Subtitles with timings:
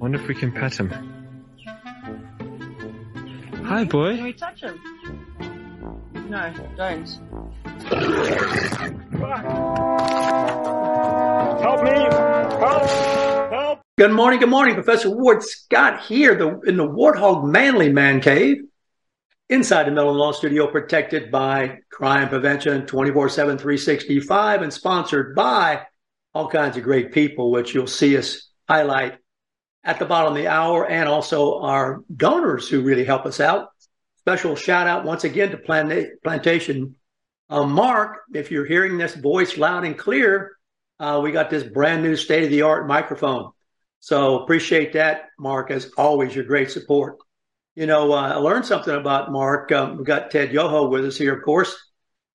[0.00, 0.88] Wonder if we can pet him.
[3.66, 4.16] Hi, boy.
[4.16, 4.80] Can we touch him?
[6.30, 7.06] No, don't.
[11.60, 11.90] Help me!
[11.90, 12.90] Help!
[13.52, 13.80] Help!
[13.98, 14.74] Good morning, good morning.
[14.74, 18.62] Professor Ward Scott here the, in the Warthog Manly Man Cave
[19.50, 25.82] inside the Mellon Law Studio, protected by Crime Prevention 24 7, 365, and sponsored by
[26.32, 29.19] all kinds of great people, which you'll see us highlight
[29.84, 33.68] at the bottom of the hour, and also our donors who really help us out.
[34.18, 36.96] Special shout out once again to Planta- Plantation
[37.48, 38.18] uh, Mark.
[38.34, 40.52] If you're hearing this voice loud and clear,
[40.98, 43.50] uh, we got this brand new state of the art microphone.
[44.00, 45.70] So appreciate that, Mark.
[45.70, 47.16] As always, your great support.
[47.74, 49.72] You know, uh, I learned something about Mark.
[49.72, 51.74] Um, we got Ted Yoho with us here, of course.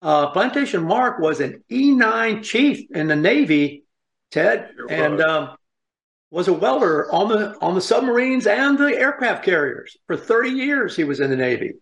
[0.01, 3.85] Uh, Plantation Mark was an E9 chief in the Navy,
[4.31, 5.55] Ted, Sure and um,
[6.31, 10.95] was a welder on the on the submarines and the aircraft carriers for 30 years.
[10.95, 11.73] He was in the Navy,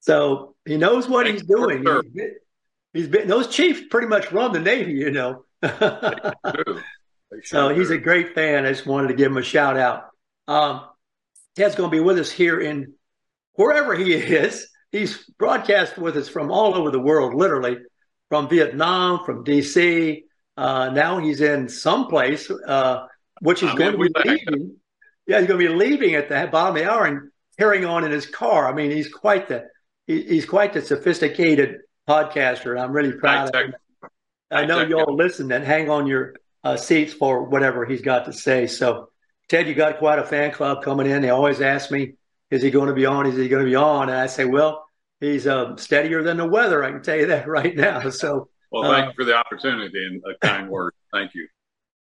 [0.00, 1.84] so he knows what he's doing.
[1.84, 2.02] sir.
[2.02, 2.34] He's been,
[2.92, 5.44] he's been those chiefs pretty much run the Navy, you know.
[7.30, 8.66] They So he's a great fan.
[8.66, 10.10] I just wanted to give him a shout out.
[10.48, 10.86] Um,
[11.56, 12.94] Ted's going to be with us here in
[13.54, 14.68] wherever he is.
[14.92, 17.78] He's broadcast with us from all over the world, literally
[18.28, 20.24] from Vietnam, from DC.
[20.56, 23.06] Uh, now he's in someplace, uh,
[23.40, 24.76] which is I'm going to be leaving.
[25.26, 28.04] Yeah, he's going to be leaving at the bottom of the hour and carrying on
[28.04, 28.68] in his car.
[28.68, 29.66] I mean, he's quite the
[30.06, 32.70] he, he's quite the sophisticated podcaster.
[32.72, 33.74] and I'm really proud High of him.
[34.50, 36.34] I know you all listen and hang on your
[36.64, 38.66] uh, seats for whatever he's got to say.
[38.66, 39.10] So,
[39.48, 41.22] Ted, you got quite a fan club coming in.
[41.22, 42.14] They always ask me,
[42.50, 43.26] "Is he going to be on?
[43.26, 44.84] Is he going to be on?" And I say, "Well,
[45.20, 46.82] he's uh, steadier than the weather.
[46.82, 50.04] I can tell you that right now." So, Well, thank Uh, you for the opportunity
[50.04, 50.94] and a kind word.
[51.12, 51.46] Thank you.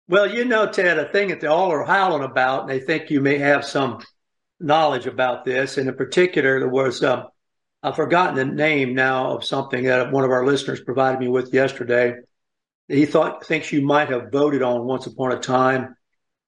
[0.10, 3.12] Well, you know, Ted, a thing that they all are howling about, and they think
[3.12, 4.04] you may have some
[4.60, 5.78] knowledge about this.
[5.78, 7.28] And in particular, there was um,
[7.84, 11.54] I've forgotten the name now of something that one of our listeners provided me with
[11.54, 12.16] yesterday.
[12.88, 15.96] He thought thinks you might have voted on once upon a time,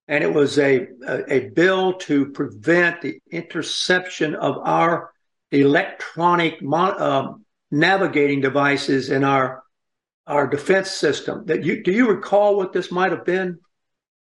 [0.08, 5.12] and it was a a, a bill to prevent the interception of our
[5.52, 9.61] electronic mon- um, navigating devices in our
[10.28, 11.46] our defense system.
[11.46, 13.60] That you do you recall what this might have been?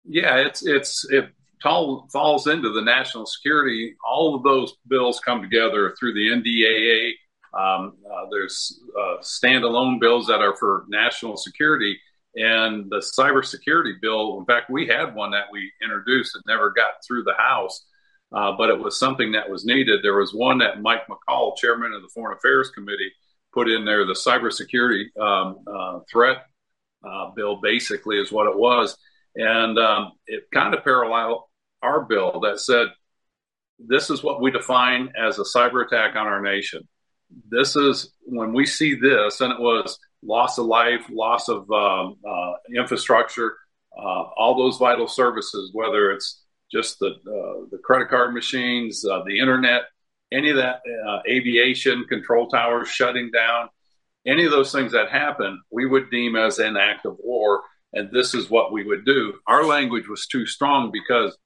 [0.06, 1.30] Yeah, it's it's it
[1.62, 3.96] tall, falls into the national security.
[4.06, 7.14] All of those bills come together through the NDAA.
[7.58, 11.98] Um, uh, there's uh, standalone bills that are for national security,
[12.36, 14.40] and the cybersecurity bill.
[14.40, 17.86] In fact, we had one that we introduced that never got through the House,
[18.34, 20.00] uh, but it was something that was needed.
[20.02, 23.12] There was one that Mike McCaul, chairman of the Foreign Affairs Committee,
[23.54, 24.06] put in there.
[24.06, 26.38] The cybersecurity um, uh, threat
[27.08, 28.98] uh, bill, basically, is what it was
[29.36, 31.44] and um, it kind of paralleled
[31.82, 32.88] our bill that said
[33.80, 36.88] this is what we define as a cyber attack on our nation.
[37.50, 42.18] This is when we see this, and it was loss of life, loss of um,
[42.28, 43.58] uh, infrastructure,
[43.98, 49.24] uh, all those vital services, whether it's just the uh, the credit card machines, uh,
[49.26, 49.84] the internet,
[50.34, 53.70] any of that, uh, aviation control towers shutting down,
[54.26, 57.62] any of those things that happen, we would deem as an act of war
[57.94, 59.36] and this is what we would do.
[59.48, 61.38] Our language was too strong because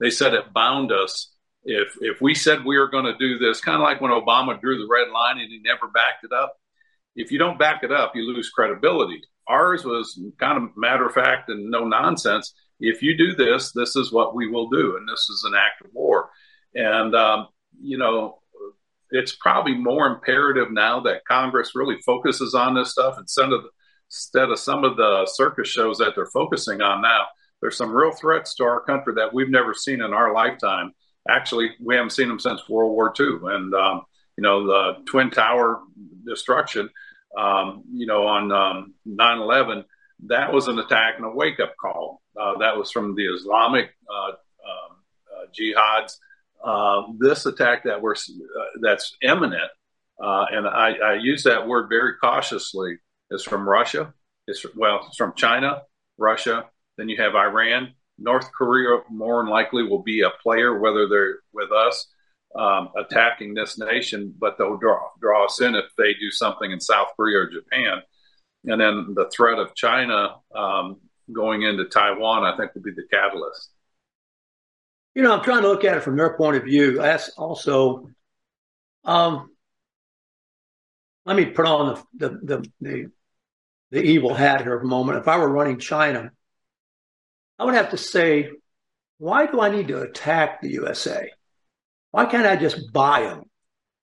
[0.00, 1.30] they said it bound us.
[1.62, 4.60] If if we said we were going to do this, kind of like when Obama
[4.60, 6.56] drew the red line and he never backed it up.
[7.16, 9.22] If you don't back it up, you lose credibility.
[9.46, 12.52] Ours was kind of matter of fact and no nonsense.
[12.80, 15.84] If you do this, this is what we will do, and this is an act
[15.84, 16.30] of war.
[16.74, 17.46] And um,
[17.80, 18.38] you know,
[19.10, 23.64] it's probably more imperative now that Congress really focuses on this stuff instead of
[24.08, 27.24] instead of some of the circus shows that they're focusing on now.
[27.60, 30.92] There's some real threats to our country that we've never seen in our lifetime.
[31.28, 34.02] Actually, we haven't seen them since World War II, and um,
[34.36, 35.80] you know the Twin Tower
[36.26, 36.90] destruction.
[37.36, 39.84] Um, you know on um, 9/11,
[40.26, 42.20] that was an attack and a wake up call.
[42.38, 44.96] Uh, that was from the Islamic uh, um,
[45.32, 46.16] uh, jihads.
[46.64, 49.70] Uh, this attack that we're uh, that's imminent,
[50.22, 52.96] uh, and I, I use that word very cautiously
[53.30, 54.14] is from Russia.
[54.46, 55.82] It's well, it's from China,
[56.16, 56.64] Russia.
[56.96, 61.38] Then you have Iran, North Korea more than likely will be a player, whether they're
[61.52, 62.08] with us
[62.54, 66.80] um, attacking this nation, but they'll draw draw us in if they do something in
[66.80, 68.02] South Korea or Japan.
[68.66, 71.00] And then the threat of China um,
[71.32, 73.73] going into Taiwan, I think, will be the catalyst.
[75.14, 76.96] You know, I'm trying to look at it from their point of view.
[76.96, 78.08] That's also,
[79.04, 79.50] um,
[81.24, 83.06] let me put on the, the the, the
[83.92, 85.18] the evil hat here for a moment.
[85.18, 86.32] If I were running China,
[87.58, 88.50] I would have to say,
[89.18, 91.30] why do I need to attack the USA?
[92.10, 93.44] Why can't I just buy them?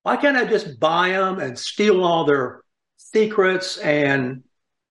[0.04, 2.62] Why can't I just buy them and steal all their
[2.98, 4.44] secrets and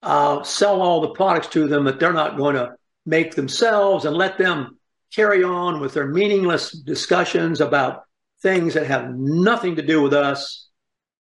[0.03, 2.75] uh, sell all the products to them that they're not going to
[3.07, 4.79] make themselves and let them
[5.15, 8.05] carry on with their meaningless discussions about
[8.43, 10.69] things that have nothing to do with us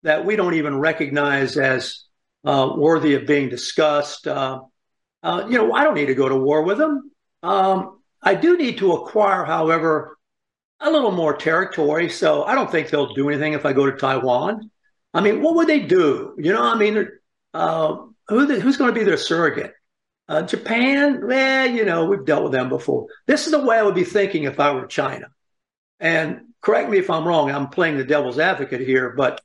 [0.02, 2.04] that we don't even recognize as
[2.44, 4.26] uh, worthy of being discussed.
[4.26, 4.60] Uh,
[5.22, 7.10] uh, you know, I don't need to go to war with them.
[7.42, 10.16] Um, I do need to acquire, however,
[10.80, 12.08] a little more territory.
[12.08, 14.70] So I don't think they'll do anything if I go to Taiwan.
[15.12, 16.34] I mean, what would they do?
[16.38, 17.08] You know, I mean,
[17.52, 17.96] uh,
[18.28, 19.74] who who's going to be their surrogate?
[20.30, 23.08] Uh, Japan, well, you know, we've dealt with them before.
[23.26, 25.26] This is the way I would be thinking if I were China.
[25.98, 27.50] And correct me if I'm wrong.
[27.50, 29.40] I'm playing the devil's advocate here, but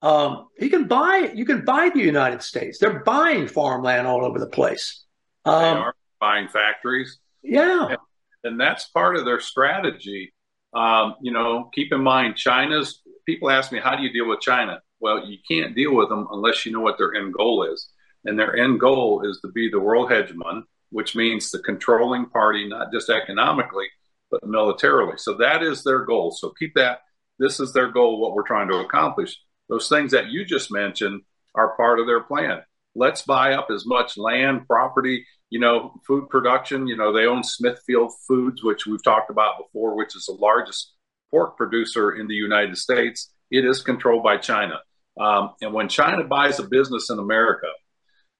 [0.00, 2.78] um, you can buy you can buy the United States.
[2.78, 5.04] They're buying farmland all over the place.
[5.44, 7.18] Um, they are buying factories.
[7.42, 7.98] Yeah, and,
[8.44, 10.32] and that's part of their strategy.
[10.72, 14.40] Um, you know, keep in mind, China's people ask me, how do you deal with
[14.40, 14.82] China?
[15.00, 17.88] Well, you can't deal with them unless you know what their end goal is.
[18.28, 22.68] And their end goal is to be the world hegemon, which means the controlling party,
[22.68, 23.86] not just economically,
[24.30, 25.14] but militarily.
[25.16, 26.30] So that is their goal.
[26.30, 27.00] So keep that.
[27.38, 29.40] This is their goal, what we're trying to accomplish.
[29.70, 31.22] Those things that you just mentioned
[31.54, 32.60] are part of their plan.
[32.94, 36.86] Let's buy up as much land, property, you know, food production.
[36.86, 40.92] You know, they own Smithfield Foods, which we've talked about before, which is the largest
[41.30, 43.32] pork producer in the United States.
[43.50, 44.80] It is controlled by China.
[45.18, 47.68] Um, and when China buys a business in America,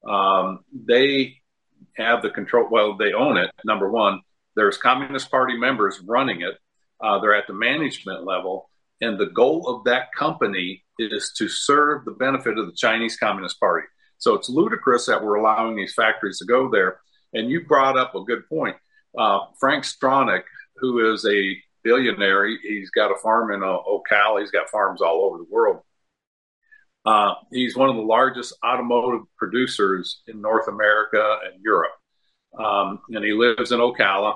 [0.06, 1.36] um, they
[1.96, 2.68] have the control.
[2.70, 3.50] Well, they own it.
[3.64, 4.20] Number one,
[4.56, 6.56] there's Communist Party members running it.
[7.00, 12.04] Uh, they're at the management level, and the goal of that company is to serve
[12.04, 13.86] the benefit of the Chinese Communist Party.
[14.18, 17.00] So it's ludicrous that we're allowing these factories to go there.
[17.32, 18.76] And you brought up a good point.
[19.16, 20.42] Uh, Frank Stronach,
[20.76, 24.40] who is a billionaire, he, has got a farm in uh, Ocala.
[24.40, 25.82] He's got farms all over the world.
[27.08, 31.92] Uh, he's one of the largest automotive producers in North America and Europe.
[32.58, 34.34] Um, and he lives in Ocala.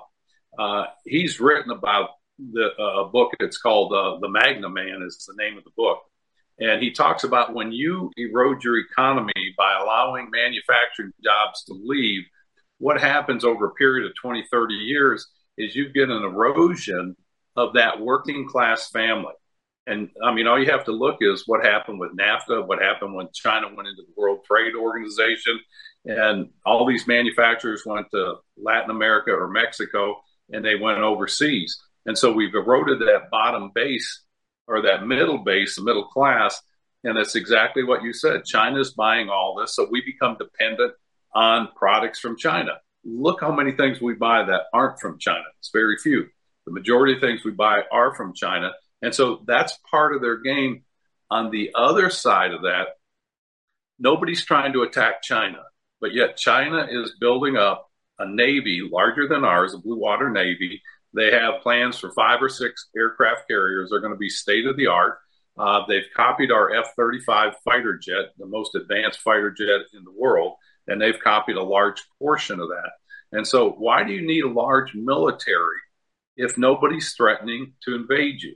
[0.59, 3.33] Uh, he's written about the, uh, a book.
[3.41, 5.99] It's called uh, The Magna Man, is the name of the book.
[6.61, 12.23] And he talks about when you erode your economy by allowing manufacturing jobs to leave,
[12.79, 15.29] what happens over a period of 20, 30 years
[15.59, 17.17] is you get an erosion
[17.55, 19.35] of that working class family.
[19.87, 23.15] And I mean, all you have to look is what happened with NAFTA, what happened
[23.15, 25.59] when China went into the World Trade Organization,
[26.05, 30.21] and all these manufacturers went to Latin America or Mexico
[30.51, 31.79] and they went overseas.
[32.07, 34.23] And so we've eroded that bottom base
[34.67, 36.61] or that middle base, the middle class.
[37.05, 38.45] And that's exactly what you said.
[38.45, 39.75] China's buying all this.
[39.75, 40.93] So we become dependent
[41.35, 42.73] on products from China.
[43.05, 45.45] Look how many things we buy that aren't from China.
[45.59, 46.27] It's very few.
[46.67, 48.73] The majority of things we buy are from China.
[49.03, 50.85] And so that's part of their game.
[51.31, 52.89] On the other side of that,
[53.99, 55.63] nobody's trying to attack China,
[56.01, 60.83] but yet China is building up a navy larger than ours, a blue water navy.
[61.15, 63.91] They have plans for five or six aircraft carriers.
[63.91, 65.19] They're going to be state of the art.
[65.59, 70.15] Uh, they've copied our F 35 fighter jet, the most advanced fighter jet in the
[70.17, 70.55] world,
[70.87, 72.93] and they've copied a large portion of that.
[73.33, 75.79] And so, why do you need a large military
[76.37, 78.55] if nobody's threatening to invade you?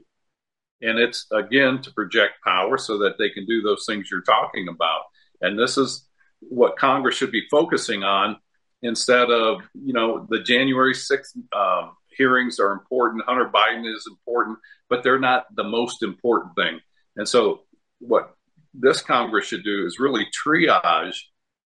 [0.83, 4.69] And it's again to project power so that they can do those things you're talking
[4.69, 5.03] about.
[5.41, 6.07] And this is
[6.41, 8.37] what Congress should be focusing on
[8.83, 13.25] instead of, you know, the January 6th um, hearings are important.
[13.27, 16.81] Hunter Biden is important, but they're not the most important thing.
[17.17, 17.63] And so,
[17.99, 18.35] what
[18.75, 21.17] this Congress should do is really triage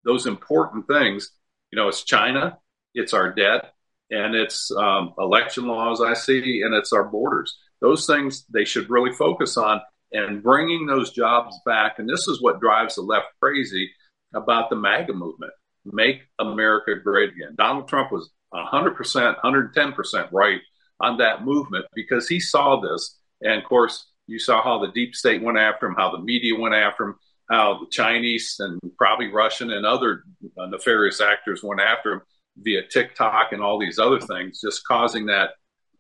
[0.05, 1.31] those important things.
[1.73, 2.59] You know, it's China,
[2.95, 3.73] it's our debt,
[4.11, 8.91] and it's um, election laws, I see, and it's our borders those things they should
[8.91, 9.81] really focus on
[10.13, 11.99] and bringing those jobs back.
[11.99, 13.91] And this is what drives the left crazy
[14.35, 15.53] about the MAGA movement
[15.85, 17.55] make America great again.
[17.57, 20.61] Donald Trump was 100%, 110% right
[21.01, 23.19] on that movement because he saw this.
[23.41, 26.59] And of course, you saw how the deep state went after him, how the media
[26.59, 27.15] went after him,
[27.51, 30.25] how the Chinese and probably Russian and other
[30.57, 32.23] nefarious actors went after him.
[32.63, 35.51] via TikTok and all these other things, just causing that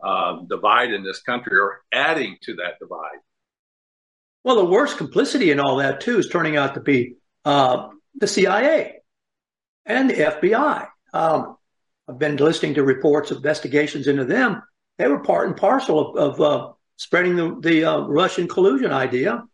[0.02, 3.19] uh, divide in this country or adding to that divide.
[4.45, 8.26] Well, the worst complicity in all that, too, is turning out to be uh, the
[8.26, 9.00] CIA
[9.85, 10.88] and the FBI.
[11.12, 11.57] Um,
[12.09, 14.62] I've been listening to reports investigations into them.
[14.97, 19.45] They were part and parcel of, of uh, spreading the, the uh, Russian collusion idea.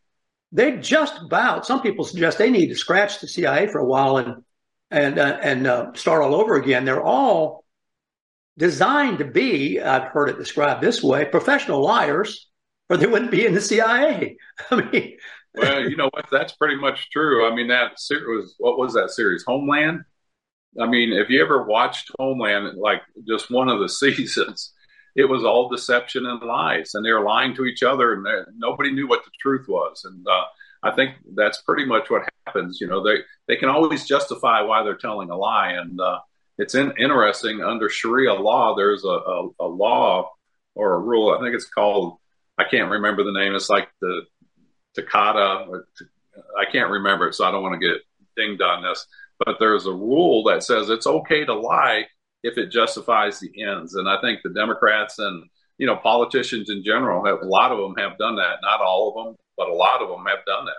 [0.52, 4.18] They just about, some people suggest they need to scratch the CIA for a while
[4.18, 4.44] and
[4.90, 6.84] and uh, and uh, start all over again.
[6.84, 7.63] They're all
[8.56, 12.48] designed to be, I've heard it described this way, professional liars,
[12.88, 14.36] or they wouldn't be in the CIA.
[14.70, 15.16] I mean,
[15.54, 16.26] well, you know what?
[16.30, 17.46] That's pretty much true.
[17.50, 19.44] I mean, that was what was that series?
[19.46, 20.02] Homeland.
[20.80, 24.72] I mean, if you ever watched Homeland, like just one of the seasons,
[25.14, 28.92] it was all deception and lies, and they were lying to each other, and nobody
[28.92, 30.04] knew what the truth was.
[30.04, 30.44] And uh,
[30.82, 32.80] I think that's pretty much what happens.
[32.80, 36.18] You know, they they can always justify why they're telling a lie, and uh,
[36.58, 38.74] it's in, interesting under Sharia law.
[38.76, 40.30] There's a, a, a, law
[40.74, 41.36] or a rule.
[41.36, 42.18] I think it's called.
[42.58, 43.54] I can't remember the name.
[43.54, 44.22] It's like the
[44.94, 45.66] Takata.
[46.58, 47.98] I can't remember it, so I don't want to get
[48.36, 49.06] dinged on this.
[49.44, 52.04] But there's a rule that says it's okay to lie
[52.44, 53.94] if it justifies the ends.
[53.94, 55.44] And I think the Democrats and
[55.78, 58.58] you know politicians in general have a lot of them have done that.
[58.62, 60.76] Not all of them, but a lot of them have done that.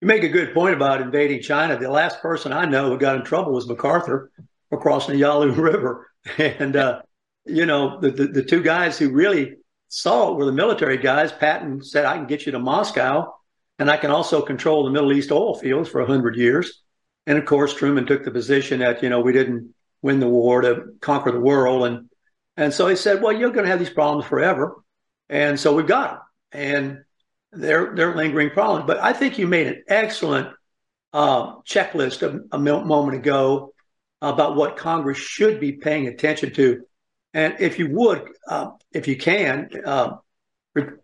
[0.00, 1.78] You make a good point about invading China.
[1.78, 4.30] The last person I know who got in trouble was MacArthur
[4.70, 7.02] crossing the Yalu River, and uh,
[7.44, 9.56] you know the, the, the two guys who really
[9.88, 11.32] saw it were the military guys.
[11.32, 13.34] Patton said, "I can get you to Moscow,
[13.78, 16.82] and I can also control the Middle East oil fields for hundred years."
[17.28, 19.74] And of course, Truman took the position that you know we didn't
[20.06, 21.84] win the war to conquer the world.
[21.84, 22.08] And,
[22.56, 24.76] and so he said, well, you're going to have these problems forever.
[25.28, 26.20] And so we've got them
[26.52, 27.04] and
[27.52, 28.86] they're, they're lingering problems.
[28.86, 30.48] But I think you made an excellent
[31.12, 33.72] uh, checklist a, a, moment ago
[34.22, 36.82] about what Congress should be paying attention to.
[37.34, 40.16] And if you would, uh, if you can, uh,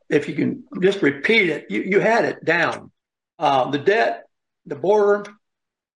[0.09, 2.91] if you can just repeat it, you, you had it down.
[3.39, 4.25] Uh, the debt,
[4.67, 5.25] the border,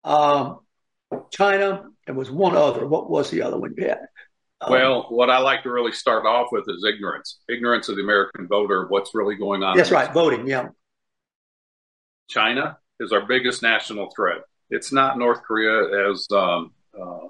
[0.02, 0.60] um,
[1.30, 2.86] China, and was one other.
[2.86, 4.06] What was the other one you had?
[4.60, 7.40] Um, well, what I like to really start off with is ignorance.
[7.48, 9.76] Ignorance of the American voter, what's really going on.
[9.76, 10.68] That's right, voting, yeah.
[12.28, 14.38] China is our biggest national threat.
[14.70, 17.28] It's not North Korea, as um, uh,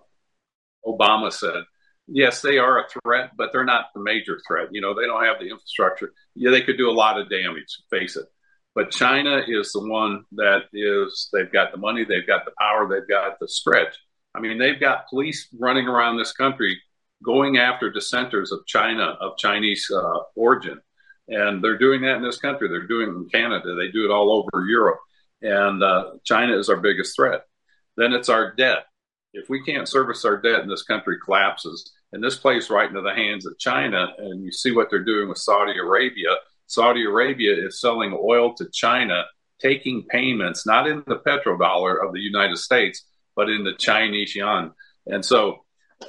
[0.86, 1.64] Obama said.
[2.06, 4.68] Yes, they are a threat, but they're not the major threat.
[4.72, 6.12] You know, they don't have the infrastructure.
[6.34, 8.26] Yeah, they could do a lot of damage, face it.
[8.74, 12.88] But China is the one that is, they've got the money, they've got the power,
[12.88, 13.96] they've got the stretch
[14.34, 16.80] I mean, they've got police running around this country
[17.22, 20.80] going after dissenters of China, of Chinese uh, origin.
[21.28, 22.68] And they're doing that in this country.
[22.68, 23.74] They're doing it in Canada.
[23.74, 24.98] They do it all over Europe.
[25.40, 27.42] And uh, China is our biggest threat.
[27.96, 28.86] Then it's our debt.
[29.34, 33.02] If we can't service our debt and this country collapses, and this plays right into
[33.02, 36.36] the hands of China, and you see what they're doing with Saudi Arabia.
[36.66, 39.24] Saudi Arabia is selling oil to China,
[39.60, 44.72] taking payments, not in the petrodollar of the United States, but in the Chinese yuan.
[45.06, 45.64] And so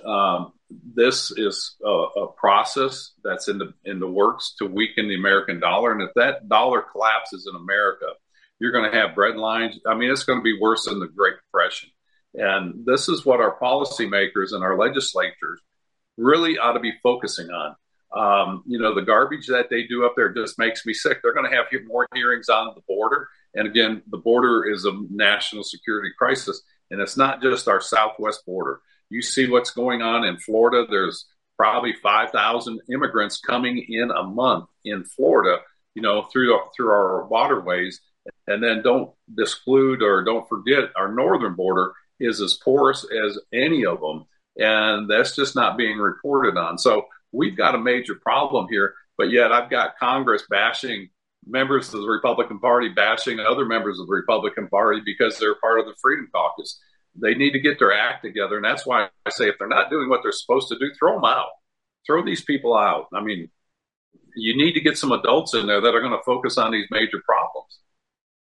[0.05, 5.15] um, this is a, a, process that's in the in the works to weaken the
[5.15, 5.91] American dollar.
[5.91, 8.07] And if that dollar collapses in America,
[8.59, 9.79] you're going to have bread lines.
[9.85, 11.89] I mean, it's going to be worse than the Great Depression.
[12.37, 15.61] And this is what our policymakers and our legislatures
[16.17, 17.75] really ought to be focusing on.
[18.15, 21.19] Um, you know, the garbage that they do up there just makes me sick.
[21.21, 23.27] They're going to have more hearings on the border.
[23.53, 26.61] And again, the border is a national security crisis.
[26.91, 28.79] And it's not just our southwest border.
[29.09, 30.85] You see what's going on in Florida.
[30.89, 31.25] There's
[31.57, 35.61] probably 5,000 immigrants coming in a month in Florida,
[35.93, 38.01] you know, through through our waterways.
[38.47, 43.85] And then don't exclude or don't forget our northern border is as porous as any
[43.85, 44.25] of them.
[44.57, 46.77] And that's just not being reported on.
[46.77, 48.93] So we've got a major problem here.
[49.17, 51.09] But yet I've got Congress bashing
[51.47, 55.79] members of the Republican Party bashing other members of the Republican Party because they're part
[55.79, 56.79] of the Freedom Caucus.
[57.15, 58.57] They need to get their act together.
[58.57, 61.15] And that's why I say if they're not doing what they're supposed to do, throw
[61.15, 61.49] them out.
[62.05, 63.07] Throw these people out.
[63.13, 63.49] I mean,
[64.35, 66.87] you need to get some adults in there that are going to focus on these
[66.91, 67.79] major problems.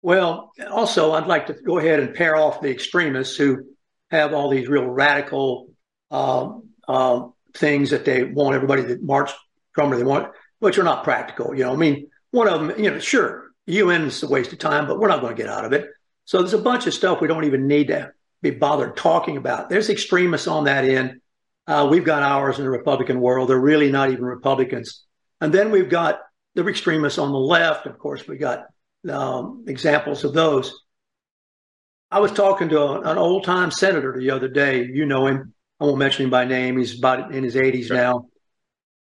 [0.03, 3.65] Well, also, I'd like to go ahead and pair off the extremists who
[4.11, 5.71] have all these real radical
[6.11, 9.33] um, um, things that they want everybody to march
[9.73, 11.55] from or they want, which are not practical.
[11.55, 14.59] You know, I mean, one of them, you know, sure, UN is a waste of
[14.59, 15.89] time, but we're not going to get out of it.
[16.25, 18.13] So there's a bunch of stuff we don't even need to
[18.43, 19.69] be bothered talking about.
[19.69, 21.21] There's extremists on that end.
[21.67, 23.49] Uh, we've got ours in the Republican world.
[23.49, 25.05] They're really not even Republicans.
[25.41, 26.21] And then we've got
[26.55, 27.87] the extremists on the left.
[27.87, 28.67] Of course, we got
[29.11, 30.83] um, examples of those.
[32.11, 34.85] I was talking to a, an old time senator the other day.
[34.85, 36.79] You know him, I won't mention him by name.
[36.79, 37.97] He's about in his 80s sure.
[37.97, 38.27] now.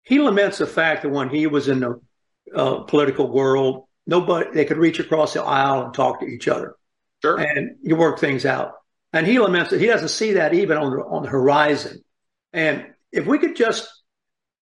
[0.04, 2.02] He laments the fact that when he was in the
[2.56, 6.76] uh, political world, nobody they could reach across the aisle and talk to each other.
[7.22, 7.38] Sure.
[7.40, 8.74] And you work things out.
[9.14, 12.04] And he laments that he doesn't see that even on the on the horizon.
[12.54, 13.88] And if we could just,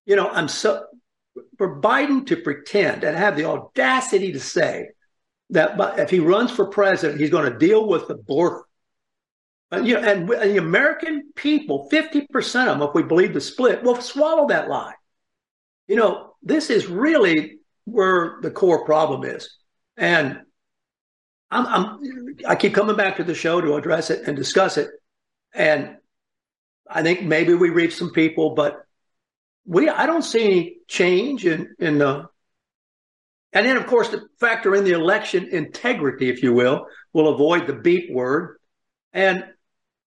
[0.05, 0.86] you know, I'm so
[1.58, 4.89] for Biden to pretend and have the audacity to say
[5.51, 8.63] that if he runs for president, he's going to deal with the border.
[9.72, 12.27] And, you know, and, and the American people, 50%
[12.68, 14.94] of them, if we believe the split, will swallow that lie.
[15.88, 19.50] You know, this is really where the core problem is.
[19.98, 20.41] And
[21.51, 24.89] I'm, I'm, I keep coming back to the show to address it and discuss it.
[25.53, 25.98] And
[26.88, 28.84] I think maybe we reach some people, but
[29.65, 32.27] we I don't see any change in in the
[33.53, 37.68] and then of course to factor in the election integrity, if you will, will avoid
[37.68, 38.58] the beep word.
[39.13, 39.46] And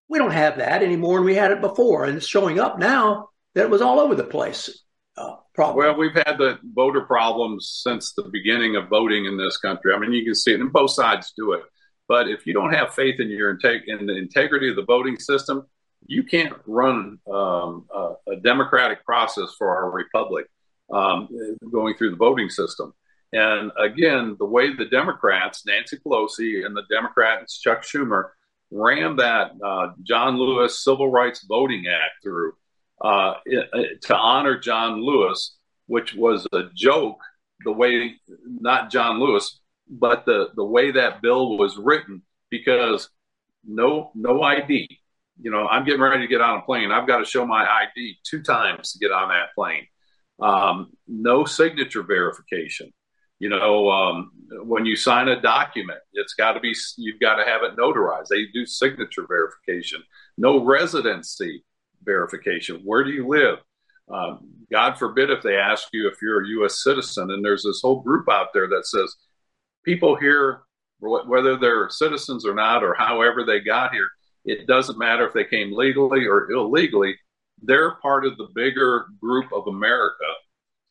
[0.08, 3.28] we don't have that anymore, and we had it before, and it's showing up now
[3.54, 4.82] that it was all over the place.
[5.16, 5.84] Uh, problem.
[5.84, 9.92] Well, we've had the voter problems since the beginning of voting in this country.
[9.94, 11.62] I mean, you can see it, and both sides do it.
[12.08, 15.18] But if you don't have faith in your integ- in the integrity of the voting
[15.18, 15.66] system,
[16.06, 20.46] you can't run um, a, a, democratic process for our republic
[20.92, 21.28] um,
[21.70, 22.92] going through the voting system.
[23.32, 28.30] And again, the way the Democrats, Nancy Pelosi and the Democrats, Chuck Schumer,
[28.70, 32.52] ran that uh, John Lewis Civil Rights Voting Act through
[33.02, 33.34] uh,
[34.02, 37.20] to honor John Lewis, which was a joke.
[37.64, 43.08] The way, not John Lewis, but the the way that bill was written, because
[43.64, 44.88] no no ID,
[45.40, 46.90] you know, I'm getting ready to get on a plane.
[46.90, 49.86] I've got to show my ID two times to get on that plane.
[50.40, 52.92] Um, no signature verification.
[53.42, 54.30] You know, um,
[54.66, 58.28] when you sign a document, it's got to be, you've got to have it notarized.
[58.28, 60.00] They do signature verification.
[60.38, 61.64] No residency
[62.04, 62.82] verification.
[62.84, 63.58] Where do you live?
[64.08, 66.84] Um, God forbid if they ask you if you're a U.S.
[66.84, 67.32] citizen.
[67.32, 69.12] And there's this whole group out there that says
[69.84, 70.60] people here,
[71.00, 74.08] whether they're citizens or not, or however they got here,
[74.44, 77.16] it doesn't matter if they came legally or illegally.
[77.60, 80.30] They're part of the bigger group of America.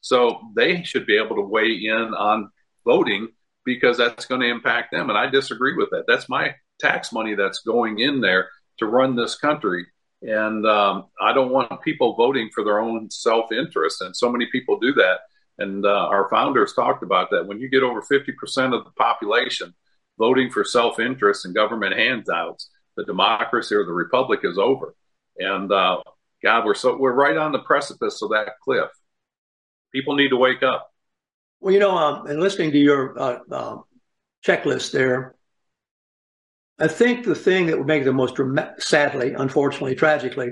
[0.02, 2.52] So they should be able to weigh in on
[2.86, 3.30] voting
[3.64, 5.10] because that's going to impact them.
[5.10, 6.06] And I disagree with that.
[6.08, 9.86] That's my tax money that's going in there to run this country.
[10.24, 14.02] And um, I don't want people voting for their own self interest.
[14.02, 15.20] And so many people do that.
[15.58, 17.46] And uh, our founders talked about that.
[17.46, 19.74] When you get over 50% of the population
[20.18, 24.96] voting for self interest and government handouts, the democracy or the republic is over.
[25.38, 26.02] And uh,
[26.44, 28.90] God, we're so we're right on the precipice of that cliff.
[29.92, 30.92] People need to wake up.
[31.60, 33.78] Well, you know, um, and listening to your uh, uh,
[34.46, 35.36] checklist there,
[36.80, 38.40] I think the thing that would make the most
[38.80, 40.52] sadly, unfortunately, tragically,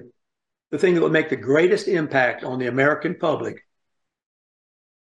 [0.69, 3.65] the thing that would make the greatest impact on the American public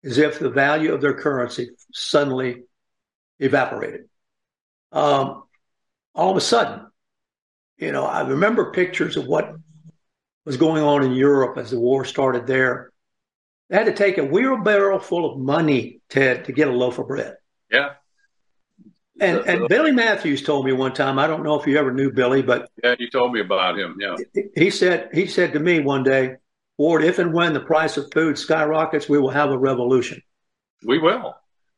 [0.02, 2.62] is if the value of their currency suddenly
[3.38, 4.08] evaporated.
[4.92, 5.42] Um,
[6.14, 6.86] all of a sudden,
[7.76, 9.54] you know, I remember pictures of what
[10.44, 12.89] was going on in Europe as the war started there.
[13.70, 17.06] They had to take a wheelbarrow full of money, Ted, to get a loaf of
[17.06, 17.36] bread.
[17.70, 17.90] Yeah.
[19.20, 21.18] And and Billy Matthews told me one time.
[21.18, 23.96] I don't know if you ever knew Billy, but yeah, you told me about him.
[24.00, 24.16] Yeah,
[24.56, 26.36] he said he said to me one day,
[26.78, 30.22] Ward, if and when the price of food skyrockets, we will have a revolution.
[30.84, 31.34] We will.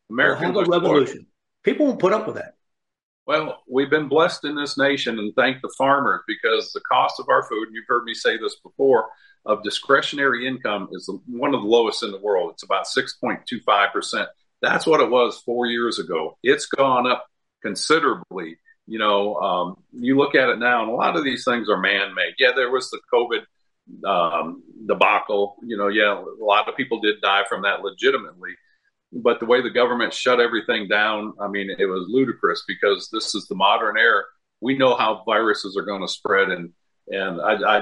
[0.09, 1.26] Americans we'll have a revolution.
[1.64, 2.55] People won't put up with that.
[3.26, 7.26] Well, we've been blessed in this nation and thank the farmers because the cost of
[7.28, 9.09] our food, and you've heard me say this before,
[9.44, 12.52] of discretionary income is one of the lowest in the world.
[12.52, 14.26] It's about 6.25%.
[14.61, 16.38] That's what it was four years ago.
[16.42, 17.26] It's gone up
[17.62, 18.59] considerably.
[18.87, 21.76] You know, um, you look at it now, and a lot of these things are
[21.76, 22.35] man made.
[22.38, 23.44] Yeah, there was the COVID
[24.09, 25.57] um, debacle.
[25.64, 28.50] You know, yeah, a lot of people did die from that legitimately
[29.12, 33.35] but the way the government shut everything down, I mean, it was ludicrous because this
[33.35, 34.22] is the modern era.
[34.61, 36.72] We know how viruses are going to spread, and
[37.08, 37.78] and I, I,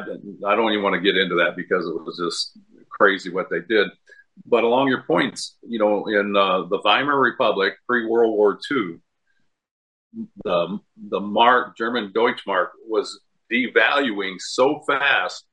[0.46, 3.60] I don't even want to get into that because it was just crazy what they
[3.60, 3.88] did.
[4.46, 9.00] But along your points, you know, in uh, the Weimar Republic pre World War II,
[10.44, 10.78] the
[11.08, 13.20] the mark German Deutschmark was
[13.52, 15.44] devaluing so fast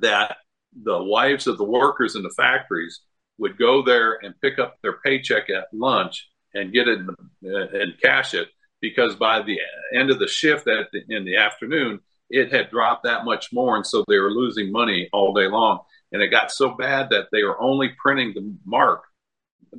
[0.00, 0.36] that
[0.82, 3.00] the wives of the workers in the factories
[3.38, 7.00] would go there and pick up their paycheck at lunch and get it
[7.42, 8.48] and cash it
[8.80, 9.58] because by the
[9.94, 12.00] end of the shift the, in the afternoon,
[12.32, 15.80] it had dropped that much more, and so they were losing money all day long.
[16.10, 19.04] And it got so bad that they were only printing the mark,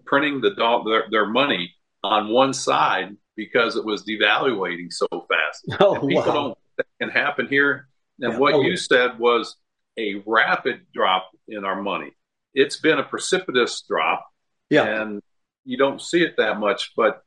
[0.06, 0.52] printing the
[0.86, 5.66] their, their money on one side because it was devaluating so fast.
[5.80, 6.34] Oh, and people wow.
[6.34, 7.88] don't that can happen here.
[8.20, 9.56] And yeah, what oh, you said was
[9.98, 12.12] a rapid drop in our money.
[12.54, 14.26] It's been a precipitous drop.
[14.70, 15.02] Yeah.
[15.02, 15.22] And
[15.66, 17.24] you don't see it that much, but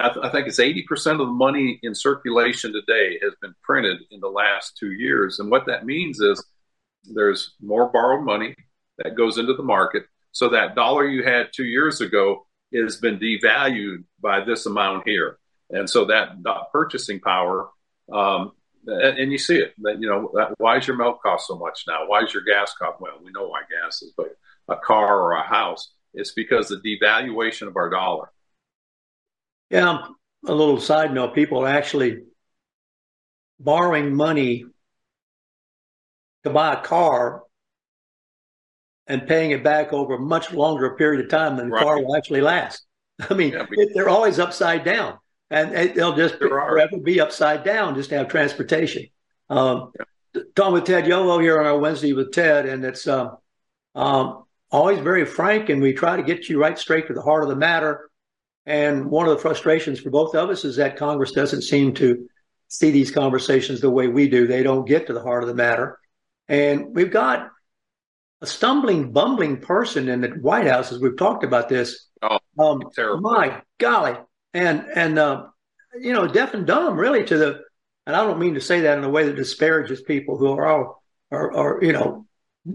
[0.00, 3.98] I, th- I think it's 80% of the money in circulation today has been printed
[4.10, 5.38] in the last two years.
[5.38, 6.44] And what that means is
[7.04, 8.54] there's more borrowed money
[8.98, 10.04] that goes into the market.
[10.32, 15.38] So that dollar you had two years ago has been devalued by this amount here.
[15.70, 16.30] And so that,
[16.72, 17.68] purchasing power,
[18.12, 18.52] um,
[18.86, 21.56] and, and, you see it that, you know, that, why is your milk cost so
[21.56, 22.06] much now?
[22.06, 23.00] Why is your gas cost?
[23.00, 24.36] Well, we know why gas is, but
[24.68, 28.30] a car or a house, it's because the devaluation of our dollar.
[29.70, 30.06] Yeah.
[30.46, 32.22] A little side note, people are actually
[33.58, 34.64] borrowing money
[36.44, 37.42] to buy a car
[39.06, 41.82] and paying it back over a much longer period of time than the right.
[41.82, 42.86] car will actually last.
[43.30, 45.18] I mean, yeah, it, they're always upside down,
[45.50, 49.06] and they'll just forever be upside down just to have transportation.
[49.48, 50.42] Um, yeah.
[50.54, 53.36] Talking with Ted Yoho here on our Wednesday with Ted, and it's um,
[53.96, 57.42] um, always very frank, and we try to get you right straight to the heart
[57.42, 58.09] of the matter.
[58.70, 62.28] And one of the frustrations for both of us is that Congress doesn't seem to
[62.68, 64.46] see these conversations the way we do.
[64.46, 65.98] They don't get to the heart of the matter.
[66.46, 67.50] And we've got
[68.40, 72.06] a stumbling, bumbling person in the White House, as we've talked about this.
[72.22, 73.22] Oh, um, terrible.
[73.22, 74.14] My golly.
[74.54, 75.46] And, and, uh,
[76.00, 77.60] you know, deaf and dumb really to the,
[78.06, 80.66] and I don't mean to say that in a way that disparages people who are
[80.68, 81.02] all,
[81.32, 82.24] are, are you know,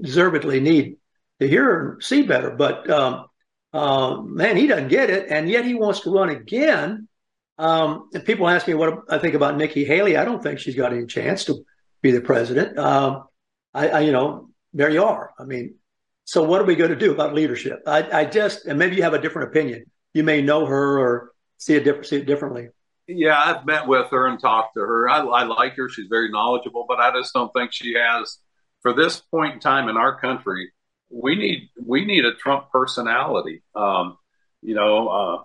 [0.02, 0.98] deservedly need
[1.40, 2.52] to hear and see better.
[2.52, 3.28] But, um,
[3.76, 5.28] uh, man, he doesn't get it.
[5.30, 7.10] And yet he wants to run again.
[7.58, 10.16] Um, and people ask me what I think about Nikki Haley.
[10.16, 11.66] I don't think she's got any chance to
[12.02, 12.78] be the president.
[12.80, 13.26] Um,
[13.74, 15.34] I, I, you know, there you are.
[15.38, 15.76] I mean,
[16.24, 17.84] so what are we going to do about leadership?
[17.86, 19.92] I, I just, and maybe you have a different opinion.
[20.14, 22.70] You may know her or see it different, see it differently.
[23.08, 25.10] Yeah, I've met with her and talked to her.
[25.10, 25.90] I, I like her.
[25.90, 28.40] She's very knowledgeable, but I just don't think she has,
[28.82, 30.72] for this point in time in our country,
[31.16, 33.64] we need we need a Trump personality.
[33.74, 34.18] Um,
[34.62, 35.44] you know, uh,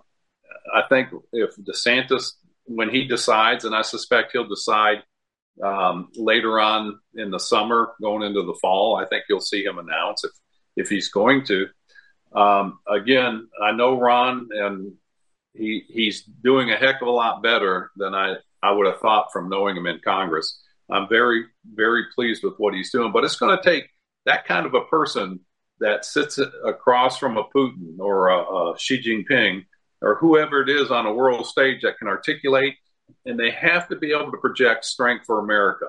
[0.75, 2.33] I think if DeSantis,
[2.65, 5.03] when he decides, and I suspect he'll decide
[5.63, 8.95] um, later on in the summer, going into the fall.
[8.95, 10.31] I think you'll see him announce if
[10.75, 11.67] if he's going to.
[12.33, 14.93] Um, again, I know Ron, and
[15.53, 19.31] he he's doing a heck of a lot better than I I would have thought
[19.31, 20.61] from knowing him in Congress.
[20.89, 23.89] I'm very very pleased with what he's doing, but it's going to take
[24.25, 25.39] that kind of a person
[25.81, 29.65] that sits across from a Putin or a, a Xi Jinping
[30.01, 32.75] or whoever it is on a world stage that can articulate
[33.25, 35.87] and they have to be able to project strength for America.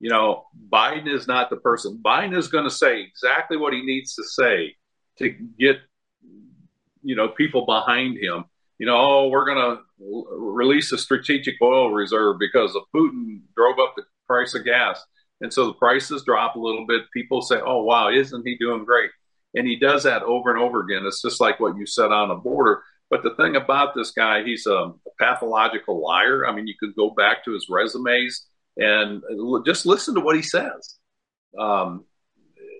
[0.00, 2.00] You know, Biden is not the person.
[2.02, 4.76] Biden is going to say exactly what he needs to say
[5.18, 5.28] to
[5.58, 5.76] get,
[7.02, 8.44] you know, people behind him.
[8.78, 13.94] You know, oh, we're going to release a strategic oil reserve because Putin drove up
[13.94, 15.04] the price of gas.
[15.40, 17.02] And so the prices drop a little bit.
[17.12, 19.10] People say, oh, wow, isn't he doing great?
[19.54, 21.04] And he does that over and over again.
[21.06, 22.82] It's just like what you said on the border.
[23.08, 26.46] But the thing about this guy, he's a pathological liar.
[26.46, 29.22] I mean, you could go back to his resumes and
[29.66, 30.96] just listen to what he says.
[31.58, 32.04] Um,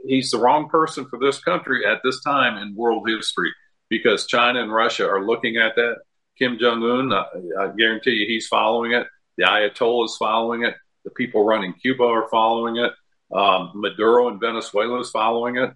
[0.07, 3.53] he's the wrong person for this country at this time in world history
[3.88, 5.96] because China and Russia are looking at that.
[6.38, 7.25] Kim Jong Un, uh,
[7.61, 9.07] I guarantee you, he's following it.
[9.37, 10.75] The Ayatollah is following it.
[11.11, 12.92] The people running Cuba are following it.
[13.35, 15.70] Um, Maduro in Venezuela is following it.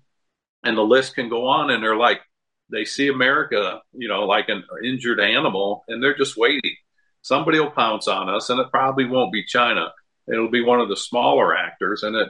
[0.63, 1.71] And the list can go on.
[1.71, 2.21] And they're like,
[2.71, 6.75] they see America, you know, like an injured animal, and they're just waiting.
[7.23, 9.93] Somebody will pounce on us, and it probably won't be China.
[10.27, 12.03] It'll be one of the smaller actors.
[12.03, 12.29] And it,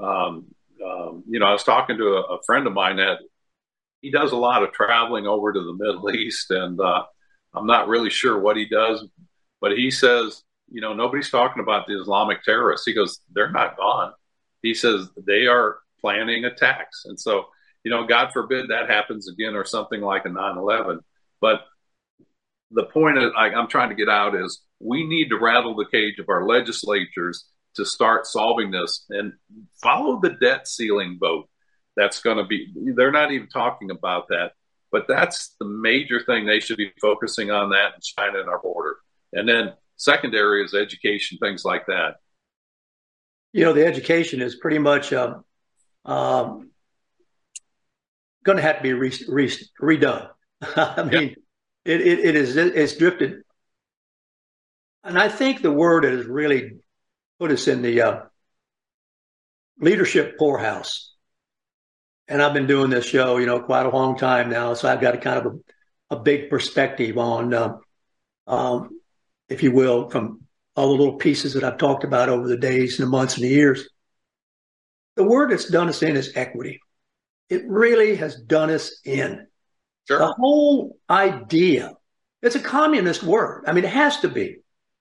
[0.00, 0.46] um,
[0.84, 3.18] um, you know, I was talking to a, a, friend of mine that
[4.00, 7.04] he does a lot of traveling over to the Middle East, and uh,
[7.54, 9.04] I'm not really sure what he does,
[9.60, 12.86] but he says, you know, nobody's talking about the Islamic terrorists.
[12.86, 14.12] He goes, they're not gone.
[14.62, 17.46] He says they are planning attacks, and so
[17.84, 21.00] you know, God forbid that happens again or something like a 9 11.
[21.40, 21.62] But
[22.70, 26.18] the point I, I'm trying to get out is we need to rattle the cage
[26.18, 29.32] of our legislatures to start solving this and
[29.80, 31.48] follow the debt ceiling vote.
[31.96, 34.52] That's going to be, they're not even talking about that.
[34.90, 38.58] But that's the major thing they should be focusing on that in China and our
[38.58, 38.96] border.
[39.32, 42.16] And then secondary is education, things like that.
[43.52, 45.44] You know, the education is pretty much um,
[46.04, 46.70] um,
[48.44, 50.28] going to have to be re- re- redone.
[50.62, 51.34] I mean,
[51.84, 51.94] yeah.
[51.94, 53.42] it, it, it is it's drifted,
[55.04, 56.78] and I think the word has really
[57.38, 58.20] put us in the uh,
[59.80, 61.14] leadership poorhouse.
[62.30, 65.00] And I've been doing this show, you know, quite a long time now, so I've
[65.00, 65.46] got a kind of
[66.10, 67.80] a, a big perspective on, um,
[68.46, 68.90] um,
[69.48, 70.42] if you will, from
[70.76, 73.44] all the little pieces that I've talked about over the days and the months and
[73.44, 73.88] the years.
[75.16, 76.80] the word that's done us in is equity.
[77.48, 79.46] It really has done us in.
[80.06, 80.18] Sure.
[80.18, 81.94] The whole idea.
[82.42, 83.64] It's a communist word.
[83.66, 84.58] I mean, it has to be.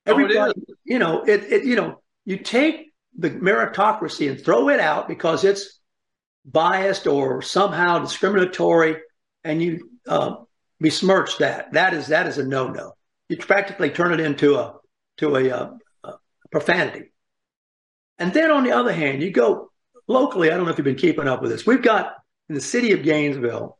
[0.07, 0.55] Oh, it
[0.85, 5.43] you know, it, it, you know, you take the meritocracy and throw it out because
[5.43, 5.79] it's
[6.45, 8.97] biased or somehow discriminatory,
[9.43, 10.35] and you uh,
[10.79, 11.73] besmirch that.
[11.73, 12.93] That is that is a no no.
[13.29, 14.75] You practically turn it into a
[15.17, 15.69] to a, uh,
[16.03, 16.13] a
[16.51, 17.11] profanity.
[18.19, 19.71] And then on the other hand, you go
[20.07, 20.51] locally.
[20.51, 21.65] I don't know if you've been keeping up with this.
[21.65, 22.15] We've got
[22.49, 23.77] in the city of Gainesville,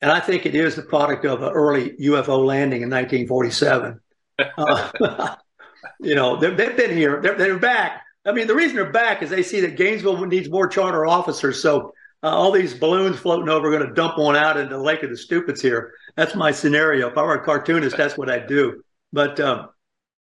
[0.00, 4.00] and I think it is the product of an early UFO landing in 1947.
[4.38, 5.36] Uh,
[6.00, 7.20] you know, they've, they've been here.
[7.20, 8.02] They're, they're back.
[8.24, 11.60] I mean, the reason they're back is they see that Gainesville needs more charter officers.
[11.60, 11.92] So
[12.22, 15.02] uh, all these balloons floating over are going to dump one out into the Lake
[15.02, 15.92] of the Stupids here.
[16.16, 17.10] That's my scenario.
[17.10, 18.82] If I were a cartoonist, that's what I'd do.
[19.12, 19.68] But um,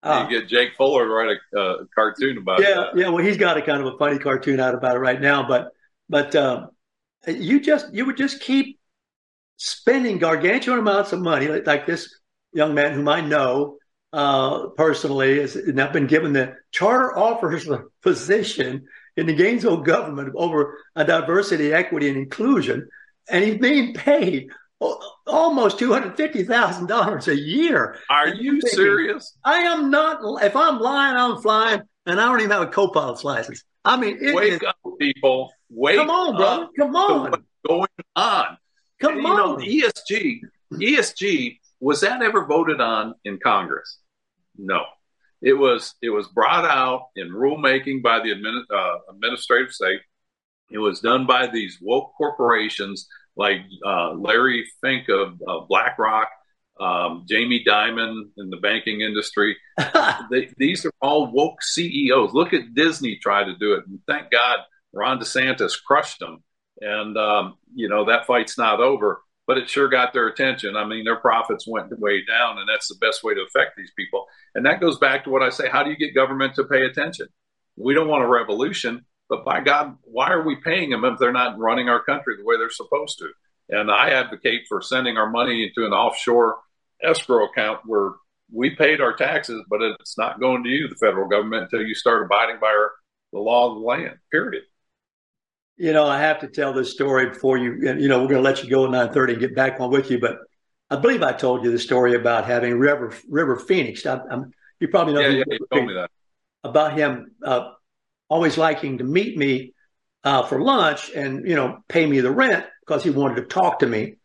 [0.03, 2.69] uh, you get Jake Fuller to write a uh, cartoon about it.
[2.69, 3.09] yeah, yeah.
[3.09, 5.49] Well, he's got a kind of a funny cartoon out about it right now.
[5.49, 5.73] But
[6.09, 6.69] but um,
[7.27, 8.79] you just you would just keep
[9.57, 12.15] spending gargantuan amounts of money, like, like this
[12.53, 13.79] young man whom I know
[14.13, 18.87] uh, personally has not been given the charter offers the position
[19.19, 22.89] in the Gainesville government over a diversity, equity, and inclusion,
[23.29, 24.49] and he's being paid
[25.27, 27.99] almost two hundred fifty thousand dollars a year.
[28.09, 29.37] Are you serious?
[29.45, 30.21] I am not.
[30.45, 33.65] If I'm lying, I'm flying, and I don't even have a co-pilot's license.
[33.85, 35.53] I mean, it Wake is- up, people!
[35.69, 38.57] Wake come on, up come on, what's going on.
[39.01, 39.37] come you on.
[39.37, 40.41] know, ESG,
[40.75, 43.99] ESG, was that ever voted on in Congress?
[44.57, 44.85] No.
[45.41, 50.01] It was it was brought out in rulemaking by the admini- uh, administrative state.
[50.71, 56.29] It was done by these woke corporations like uh, Larry Fink of uh, BlackRock,
[56.81, 59.57] um, Jamie Dimon in the banking industry.
[60.31, 62.33] they, these are all woke CEOs.
[62.35, 64.59] Look at Disney try to do it, and thank God
[64.93, 66.43] Ron DeSantis crushed them.
[66.81, 70.77] And um, you know that fight's not over, but it sure got their attention.
[70.77, 73.91] I mean, their profits went way down, and that's the best way to affect these
[73.97, 74.27] people.
[74.55, 76.83] And that goes back to what I say: How do you get government to pay
[76.83, 77.29] attention?
[77.77, 81.33] We don't want a revolution, but by God, why are we paying them if they're
[81.33, 83.31] not running our country the way they're supposed to?
[83.71, 86.59] And I advocate for sending our money into an offshore
[87.03, 88.13] escrow account where
[88.53, 91.95] we paid our taxes, but it's not going to you, the federal government, until you
[91.95, 92.93] start abiding by our,
[93.33, 94.19] the law of the land.
[94.31, 94.65] Period.
[95.79, 97.79] You know, I have to tell this story before you.
[97.81, 99.91] You know, we're going to let you go at nine thirty and get back on
[99.91, 100.19] with you.
[100.19, 100.39] But
[100.91, 104.05] I believe I told you the story about having River River Phoenix.
[104.05, 106.11] I, I'm, you probably know Yeah, yeah, you told me that.
[106.65, 107.71] about him uh,
[108.29, 109.73] always liking to meet me
[110.25, 113.79] uh, for lunch and you know pay me the rent because he wanted to talk
[113.81, 114.17] to me.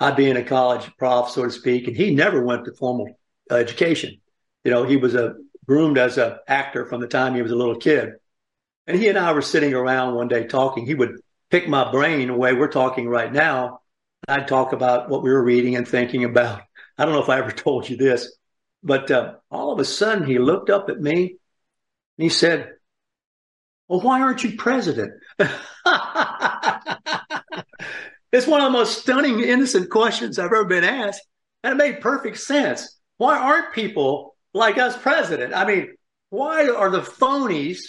[0.00, 3.08] I being a college prof, so to speak, and he never went to formal
[3.50, 4.20] uh, education.
[4.64, 5.34] You know, he was a
[5.66, 8.14] groomed as an actor from the time he was a little kid.
[8.86, 10.86] And he and I were sitting around one day talking.
[10.86, 13.80] He would pick my brain the way we're talking right now.
[14.28, 16.62] I'd talk about what we were reading and thinking about.
[16.98, 18.36] I don't know if I ever told you this,
[18.82, 21.36] but uh, all of a sudden he looked up at me
[22.18, 22.72] and he said,
[23.88, 25.12] Well, why aren't you president?
[25.38, 25.52] it's
[28.46, 31.22] one of the most stunning, innocent questions I've ever been asked.
[31.64, 32.98] And it made perfect sense.
[33.18, 35.54] Why aren't people like us president?
[35.54, 35.94] I mean,
[36.30, 37.80] why are the phonies,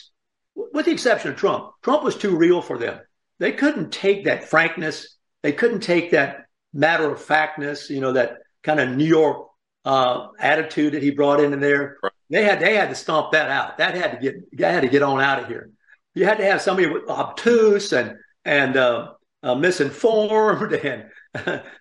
[0.55, 2.99] with the exception of Trump, Trump was too real for them.
[3.39, 5.17] They couldn't take that frankness.
[5.41, 9.47] They couldn't take that matter of factness, you know, that kind of New York
[9.85, 11.97] uh, attitude that he brought into there.
[12.29, 13.77] They had they had to stomp that out.
[13.77, 15.69] That had to get that had to get on out of here.
[16.15, 19.11] You had to have somebody with obtuse and and uh,
[19.41, 21.05] uh, misinformed and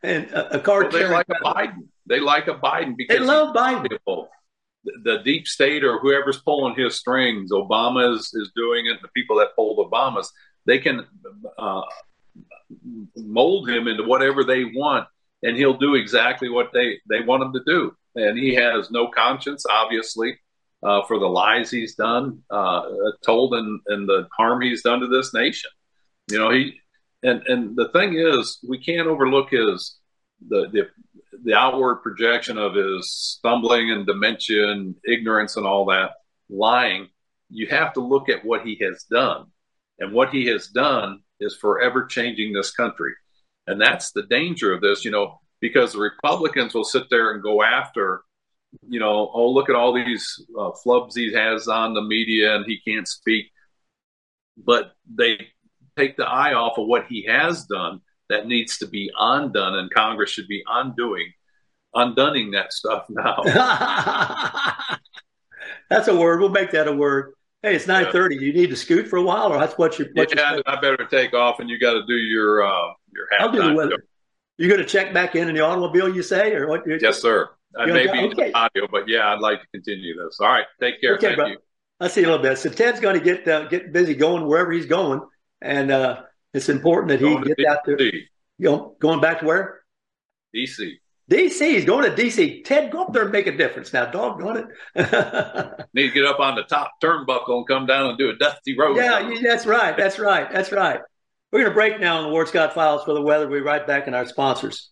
[0.03, 1.89] and a, a Well, card they like a Biden.
[2.07, 3.89] They like a Biden because They love Biden.
[3.89, 4.29] people.
[4.85, 9.01] The, deep state or whoever's pulling his strings, Obama is, is doing it.
[9.01, 10.33] The people that pulled Obama's,
[10.66, 11.07] they can
[11.57, 11.83] uh,
[13.16, 15.07] mold him into whatever they want,
[15.42, 17.95] and he'll do exactly what they, they want him to do.
[18.14, 20.38] And he has no conscience, obviously,
[20.83, 22.83] uh, for the lies he's done, uh,
[23.25, 25.71] told, and, and the harm he's done to this nation.
[26.31, 26.81] You know, he
[27.23, 29.99] and and the thing is, we can't overlook his
[30.49, 30.88] the the
[31.45, 36.12] the outward projection of his stumbling and dementia and ignorance and all that
[36.49, 37.09] lying.
[37.51, 39.47] You have to look at what he has done,
[39.99, 43.12] and what he has done is forever changing this country,
[43.66, 45.05] and that's the danger of this.
[45.05, 48.23] You know, because the Republicans will sit there and go after.
[48.88, 52.64] You know, oh look at all these uh, flubs he has on the media, and
[52.64, 53.47] he can't speak.
[54.57, 55.49] But they
[55.99, 58.01] take the eye off of what he has done
[58.33, 61.33] that needs to be undone, and Congress should be undoing,
[61.95, 63.37] undunning that stuff now.
[65.88, 66.40] That's a word.
[66.40, 67.35] We'll make that a word.
[67.62, 68.37] Hey, it's nine thirty.
[68.37, 70.09] You need to scoot for a while, or that's what you.
[70.14, 73.53] What yeah, I better take off, and you got to do your uh, your I'll
[73.53, 74.05] do the weather.
[74.59, 76.12] You going to check back in in the automobile?
[76.12, 76.83] You say, or what?
[77.01, 77.51] Yes, sir.
[77.79, 78.49] I may okay?
[78.49, 80.40] be audio, but yeah, I'd like to continue this.
[80.40, 81.14] All right, take care.
[81.14, 81.47] Okay, Thank bro.
[81.47, 81.59] you.
[82.01, 82.59] I see you a little bit.
[82.59, 85.21] So Ted's going to get uh, get busy going wherever he's going,
[85.61, 86.23] and uh,
[86.55, 88.01] it's important that he gets out there.
[88.01, 88.27] You
[88.59, 89.83] know, going back to where?
[90.55, 90.95] DC.
[91.31, 91.61] DC.
[91.61, 92.65] He's going to DC.
[92.65, 94.07] Ted, go up there and make a difference now.
[94.07, 95.87] dog, Doggone it.
[95.95, 98.77] Need to get up on the top turnbuckle and come down and do a Dusty
[98.77, 98.99] Rhodes.
[98.99, 99.97] yeah, yeah, that's right.
[99.97, 100.51] That's right.
[100.53, 101.01] That's right.
[101.51, 103.49] We're going to break now on the Ward Scott Files for the weather.
[103.49, 104.91] We'll be right back in our sponsors.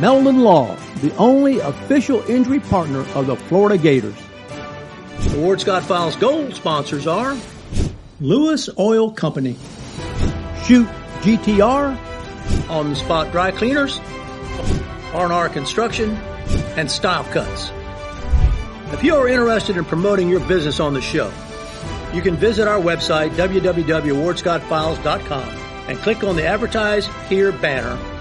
[0.00, 4.14] Meldon Law, the only official injury partner of the Florida Gators.
[5.36, 7.36] Ward Scott Files gold sponsors are
[8.20, 9.56] Lewis Oil Company,
[10.64, 10.88] Shoot
[11.20, 11.98] GTR,
[12.68, 14.00] On the Spot Dry Cleaners,
[15.12, 16.16] R&R Construction,
[16.76, 17.70] and Style Cuts.
[18.92, 21.30] If you are interested in promoting your business on the show,
[22.12, 25.48] you can visit our website, www.wardscottfiles.com,
[25.88, 27.98] and click on the Advertise Here banner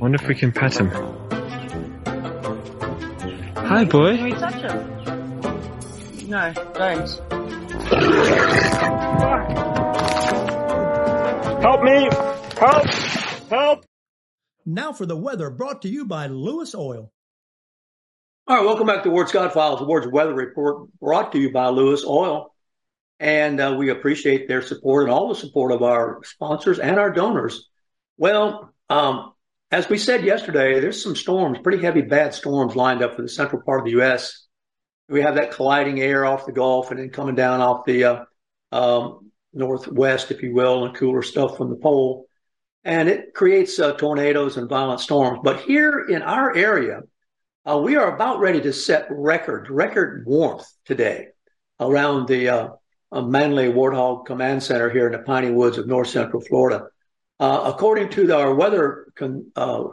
[0.00, 0.90] Wonder if we can pet him.
[3.56, 4.16] Hi, boy.
[4.16, 6.28] Can we touch him?
[6.28, 7.08] No, don't.
[11.62, 12.08] Help me!
[12.58, 12.86] Help!
[13.48, 13.84] Help!
[14.66, 17.10] Now for the weather brought to you by Lewis Oil.
[18.46, 21.52] All right, welcome back to Ward Scott Files, the Ward's Weather Report, brought to you
[21.52, 22.54] by Lewis Oil.
[23.18, 27.10] And uh, we appreciate their support and all the support of our sponsors and our
[27.10, 27.68] donors.
[28.18, 29.32] Well, um,
[29.70, 33.28] as we said yesterday, there's some storms, pretty heavy, bad storms lined up for the
[33.28, 34.46] central part of the U.S.
[35.08, 38.24] We have that colliding air off the Gulf and then coming down off the uh,
[38.72, 42.26] um, northwest, if you will, and cooler stuff from the pole.
[42.84, 45.40] And it creates uh, tornadoes and violent storms.
[45.42, 47.00] But here in our area,
[47.68, 51.28] uh, we are about ready to set record, record warmth today
[51.80, 52.68] around the uh,
[53.10, 56.86] uh, Manley Warthog Command Center here in the Piney Woods of north central Florida.
[57.38, 59.84] Uh, according to our weather con- uh,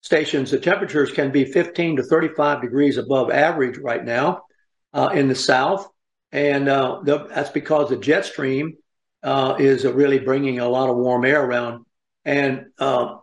[0.00, 4.42] stations, the temperatures can be 15 to 35 degrees above average right now
[4.92, 5.88] uh, in the south.
[6.32, 8.78] And uh, the, that's because the jet stream
[9.22, 11.84] uh, is uh, really bringing a lot of warm air around.
[12.24, 12.66] And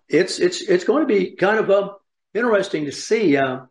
[0.08, 1.96] it's, it's, it's going to be kind of
[2.34, 3.36] interesting to see.
[3.36, 3.66] It,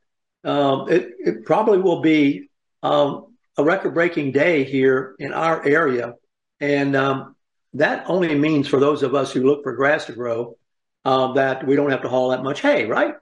[0.45, 2.49] it probably will be
[2.83, 6.15] um, a record breaking day here in our area.
[6.61, 7.37] And um,
[7.75, 10.57] that only means for those of us who look for grass to grow
[11.05, 13.15] uh, that we don't have to haul that much hay, right?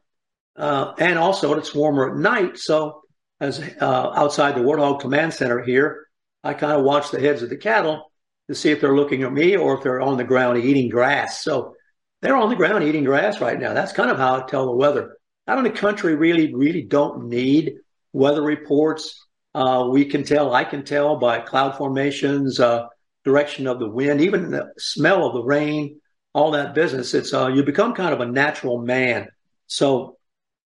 [0.57, 2.59] Uh, and also it's warmer at night.
[2.59, 3.03] So
[3.41, 6.07] as uh, outside the Warthog Command Center here,
[6.43, 8.11] I kind of watch the heads of the cattle
[8.49, 11.43] to see if they're looking at me or if they're on the ground eating grass.
[11.43, 11.75] So
[12.23, 13.75] they're on the ground eating grass right now.
[13.75, 15.17] That's kind of how I tell the weather.
[15.49, 17.75] Out in the country, really, really don't need
[18.13, 19.27] weather reports.
[19.55, 22.87] Uh, we can tell, I can tell by cloud formations, uh,
[23.27, 26.01] direction of the wind, even the smell of the rain,
[26.33, 27.13] all that business.
[27.13, 29.29] It's uh, you become kind of a natural man.
[29.67, 30.17] So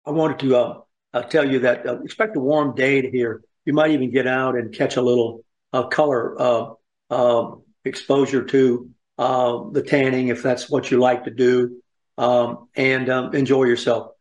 [0.05, 0.81] I wanted to uh,
[1.13, 3.43] uh, tell you that uh, expect a warm day here.
[3.65, 5.43] You might even get out and catch a little
[5.73, 6.75] uh, color
[7.09, 11.81] uh, exposure to the tanning if that's what you like to do,
[12.17, 14.11] um, and um, enjoy yourself.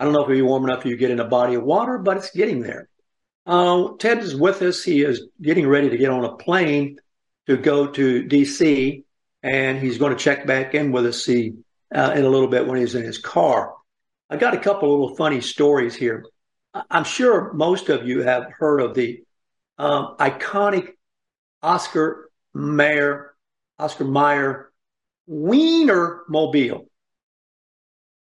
[0.00, 1.56] I don't know if it'll be warm enough for you to get in a body
[1.56, 2.88] of water, but it's getting there.
[3.98, 4.82] Ted is with us.
[4.82, 6.96] He is getting ready to get on a plane
[7.46, 9.04] to go to DC,
[9.42, 11.54] and he's going to check back in with us see,
[11.94, 13.74] uh, in a little bit when he's in his car.
[14.30, 16.24] I got a couple of little funny stories here.
[16.90, 19.22] I'm sure most of you have heard of the
[19.78, 20.92] um, iconic
[21.62, 23.34] Oscar Mayer,
[23.78, 24.72] Oscar Mayer
[25.26, 26.86] Wiener Mobile.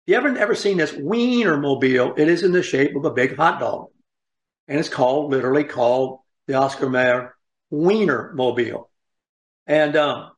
[0.07, 2.15] You ever ever seen this Wiener Mobile?
[2.17, 3.89] It is in the shape of a big hot dog,
[4.69, 7.37] and it's called literally called the Oscar Mayer
[7.71, 8.91] Wiener Mobile,
[9.67, 10.31] and um,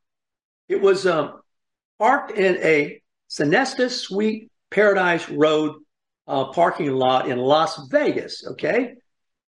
[0.69, 1.41] it was um,
[1.99, 5.77] parked in a Sonesta Suite Paradise Road
[6.27, 8.47] uh, parking lot in Las Vegas.
[8.47, 8.95] Okay.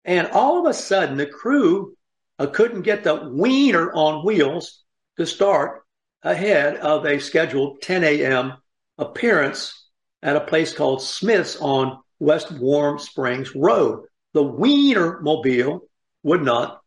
[0.05, 1.95] And all of a sudden, the crew
[2.39, 4.83] uh, couldn't get the wiener on wheels
[5.17, 5.83] to start
[6.23, 8.53] ahead of a scheduled 10 a.m.
[8.97, 9.87] appearance
[10.21, 14.05] at a place called Smith's on West Warm Springs Road.
[14.33, 15.81] The wiener mobile
[16.23, 16.81] would not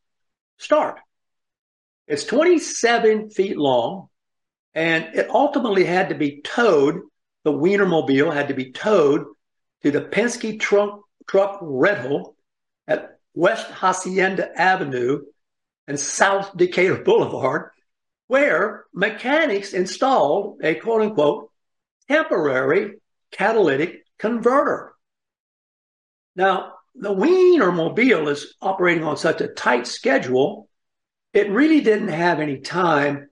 [0.59, 0.99] start.
[2.07, 4.09] It's 27 feet long
[4.74, 7.00] and it ultimately had to be towed.
[7.44, 9.26] The Wienermobile had to be towed
[9.82, 12.36] to the Penske truck, truck rental
[12.86, 15.22] at West Hacienda Avenue
[15.86, 17.70] and South Decatur Boulevard,
[18.28, 21.50] where mechanics installed a quote unquote
[22.09, 23.00] temporary
[23.30, 24.94] catalytic converter.
[26.36, 30.68] Now, the Wienermobile is operating on such a tight schedule,
[31.33, 33.28] it really didn't have any time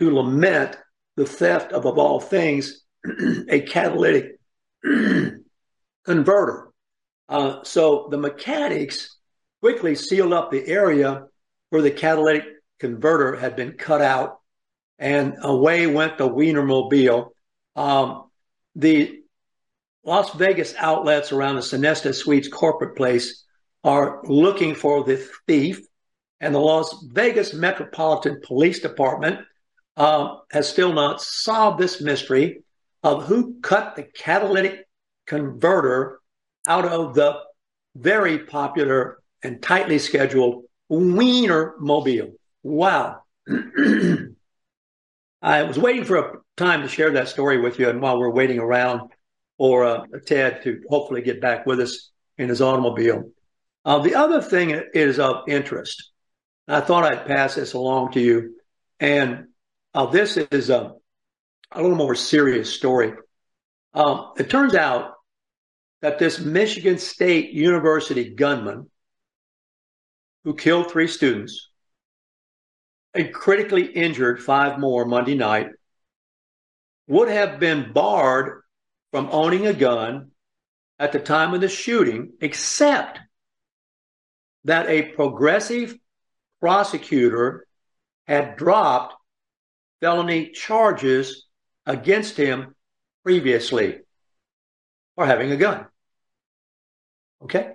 [0.00, 0.76] to lament
[1.16, 2.82] the theft of, of all things,
[3.48, 4.38] a catalytic
[6.04, 6.68] converter.
[7.28, 9.16] Uh, so the mechanics
[9.60, 11.24] quickly sealed up the area
[11.70, 12.44] where the catalytic
[12.78, 14.40] converter had been cut out,
[14.98, 17.30] and away went the Wienermobile.
[17.76, 18.30] Um,
[18.76, 19.20] the
[20.04, 23.44] Las Vegas outlets around the Sonesta Suites corporate place
[23.82, 25.80] are looking for the thief,
[26.40, 29.40] and the Las Vegas Metropolitan Police Department
[29.96, 32.62] uh, has still not solved this mystery
[33.02, 34.86] of who cut the catalytic
[35.26, 36.18] converter
[36.66, 37.38] out of the
[37.94, 42.34] very popular and tightly scheduled Wiener Mobile.
[42.62, 43.22] Wow.
[45.42, 48.30] I was waiting for a time to share that story with you, and while we're
[48.30, 49.10] waiting around
[49.58, 53.30] for uh, Ted to hopefully get back with us in his automobile.
[53.84, 56.10] Uh, the other thing is of interest.
[56.66, 58.56] I thought I'd pass this along to you,
[58.98, 59.48] and
[59.92, 60.92] uh, this is a,
[61.70, 63.12] a little more serious story.
[63.92, 65.12] Um, it turns out
[66.00, 68.90] that this Michigan State University gunman
[70.44, 71.70] who killed three students
[73.14, 75.68] and critically injured five more Monday night
[77.06, 78.62] would have been barred
[79.12, 80.30] from owning a gun
[80.98, 83.20] at the time of the shooting, except
[84.64, 85.96] that a progressive
[86.64, 87.66] prosecutor
[88.26, 89.14] had dropped
[90.00, 91.44] felony charges
[91.84, 92.74] against him
[93.22, 93.98] previously
[95.14, 95.84] for having a gun.
[97.42, 97.72] Okay?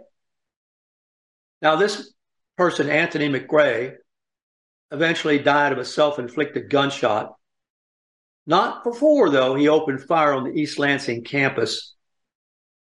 [1.62, 2.12] Now, this
[2.58, 3.94] person, Anthony McRae,
[4.90, 7.36] eventually died of a self inflicted gunshot.
[8.48, 11.94] Not before, though, he opened fire on the East Lansing campus.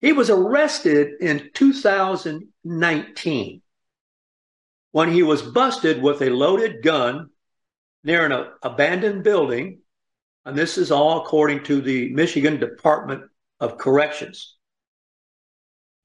[0.02, 3.62] He was arrested in 2019
[4.96, 7.30] when he was busted with a loaded gun
[8.06, 9.80] near an abandoned building.
[10.46, 13.24] And this is all according to the Michigan Department
[13.60, 14.56] of Corrections.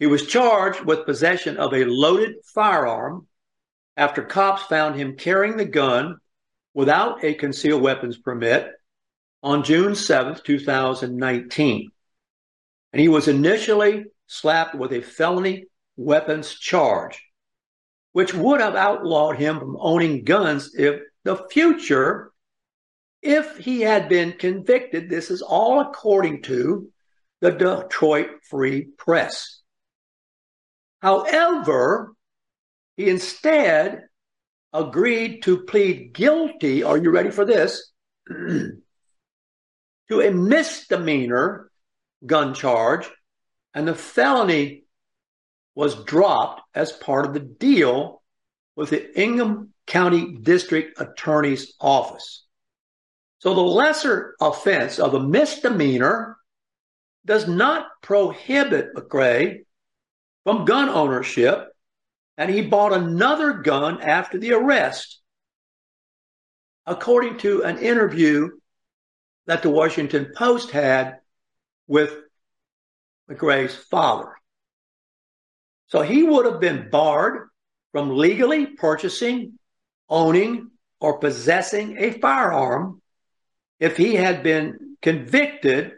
[0.00, 3.28] He was charged with possession of a loaded firearm
[3.96, 6.16] after cops found him carrying the gun
[6.74, 8.72] without a concealed weapons permit
[9.40, 11.92] on June 7th, 2019.
[12.92, 15.66] And he was initially slapped with a felony
[15.96, 17.22] weapons charge,
[18.12, 22.32] which would have outlawed him from owning guns if the future
[23.22, 25.08] if he had been convicted.
[25.08, 26.90] This is all according to
[27.40, 29.60] the Detroit Free Press.
[31.00, 32.14] However,
[32.96, 34.02] he instead
[34.72, 36.82] agreed to plead guilty.
[36.82, 37.90] Are you ready for this?
[38.28, 38.80] to
[40.10, 41.70] a misdemeanor
[42.26, 43.08] gun charge,
[43.72, 44.84] and the felony
[45.80, 48.20] was dropped as part of the deal
[48.76, 52.44] with the Ingham County District Attorney's Office.
[53.38, 56.36] So the lesser offense of a misdemeanor
[57.24, 59.64] does not prohibit McRae
[60.44, 61.68] from gun ownership,
[62.36, 65.18] and he bought another gun after the arrest.
[66.84, 68.50] According to an interview
[69.46, 71.20] that the Washington Post had
[71.86, 72.14] with
[73.30, 74.34] McRae's father.
[75.90, 77.48] So he would have been barred
[77.92, 79.58] from legally purchasing,
[80.08, 80.70] owning,
[81.00, 83.02] or possessing a firearm
[83.80, 85.92] if he had been convicted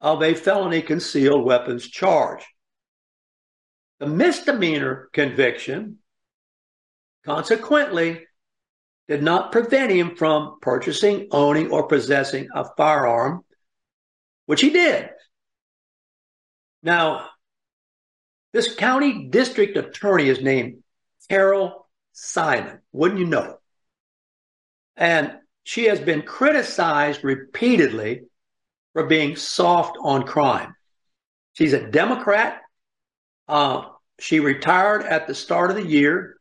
[0.00, 2.44] of a felony concealed weapons charge.
[4.00, 5.98] The misdemeanor conviction,
[7.24, 8.26] consequently,
[9.06, 13.44] did not prevent him from purchasing, owning, or possessing a firearm,
[14.46, 15.10] which he did.
[16.82, 17.28] Now,
[18.58, 20.82] this county district attorney is named
[21.28, 22.80] Carol Siemon.
[22.90, 23.58] Wouldn't you know?
[24.96, 28.22] And she has been criticized repeatedly
[28.94, 30.74] for being soft on crime.
[31.52, 32.62] She's a Democrat.
[33.46, 33.84] Uh,
[34.18, 36.40] she retired at the start of the year.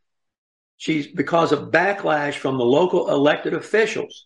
[0.78, 4.26] She's because of backlash from the local elected officials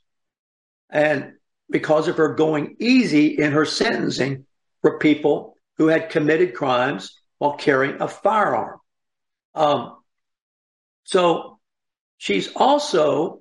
[0.89, 1.33] and
[1.69, 4.45] because of her going easy in her sentencing
[4.81, 8.77] for people who had committed crimes while carrying a firearm.
[9.55, 9.97] Um,
[11.05, 11.59] so
[12.17, 13.39] she's also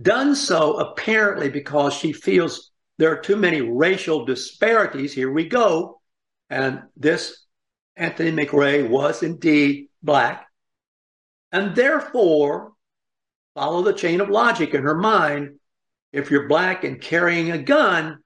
[0.00, 5.12] done so apparently because she feels there are too many racial disparities.
[5.12, 6.00] Here we go.
[6.48, 7.44] And this
[7.96, 10.46] Anthony McRae was indeed black.
[11.52, 12.72] And therefore,
[13.54, 15.58] follow the chain of logic in her mind.
[16.14, 18.21] If you're black and carrying a gun,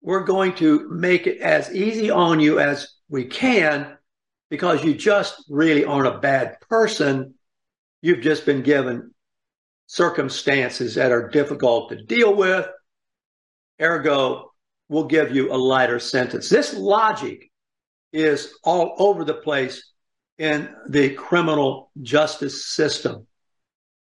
[0.00, 3.96] we're going to make it as easy on you as we can
[4.50, 7.34] because you just really aren't a bad person.
[8.00, 9.12] You've just been given
[9.86, 12.66] circumstances that are difficult to deal with.
[13.80, 14.52] Ergo,
[14.88, 16.48] we'll give you a lighter sentence.
[16.48, 17.50] This logic
[18.12, 19.92] is all over the place
[20.38, 23.26] in the criminal justice system.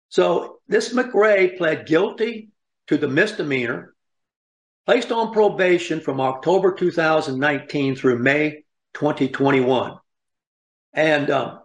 [0.08, 2.50] So this McRae pled guilty
[2.86, 3.91] to the misdemeanor,
[4.86, 8.64] placed on probation from October 2019 through May
[8.94, 9.94] 2021.
[10.92, 11.60] And um,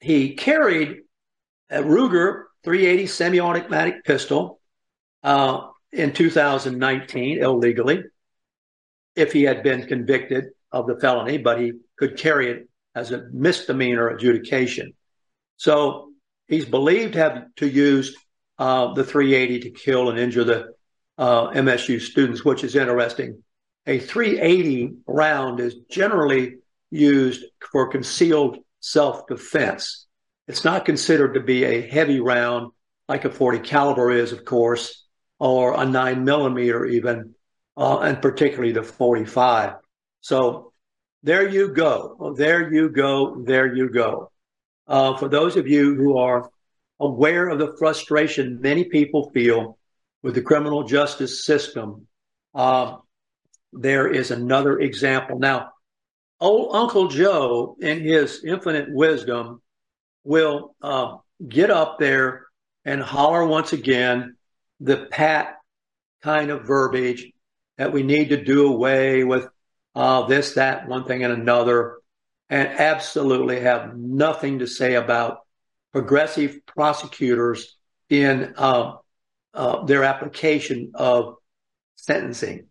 [0.00, 0.98] he carried
[1.70, 4.60] a Ruger 380 semi-automatic pistol
[5.22, 8.02] uh, in 2019 illegally
[9.16, 13.28] if he had been convicted of the felony, but he could carry it as a
[13.32, 14.92] misdemeanor adjudication.
[15.56, 16.10] So
[16.48, 18.16] he's believed to have to use
[18.58, 20.74] uh, the 380 to kill and injure the
[21.20, 23.42] MSU students, which is interesting.
[23.86, 26.56] A 380 round is generally
[26.90, 30.06] used for concealed self-defense.
[30.48, 32.72] It's not considered to be a heavy round
[33.08, 35.04] like a 40 caliber is, of course,
[35.38, 37.34] or a nine millimeter even,
[37.76, 39.74] uh, and particularly the 45.
[40.20, 40.72] So
[41.22, 42.34] there you go.
[42.36, 43.42] There you go.
[43.42, 44.30] There you go.
[44.86, 46.50] Uh, for those of you who are
[46.98, 49.78] aware of the frustration many people feel
[50.22, 52.06] with the criminal justice system,
[52.54, 52.96] uh,
[53.72, 55.38] there is another example.
[55.38, 55.72] Now,
[56.40, 59.62] old Uncle Joe, in his infinite wisdom,
[60.24, 61.16] will uh,
[61.46, 62.46] get up there
[62.84, 64.36] and holler once again
[64.80, 65.56] the pat
[66.22, 67.32] kind of verbiage
[67.78, 69.48] that we need to do away with
[69.94, 71.98] uh, this, that, one thing, and another,
[72.48, 75.38] and absolutely have nothing to say about
[75.92, 77.76] progressive prosecutors
[78.08, 78.96] in uh,
[79.54, 81.36] uh, their application of
[81.96, 82.66] sentencing.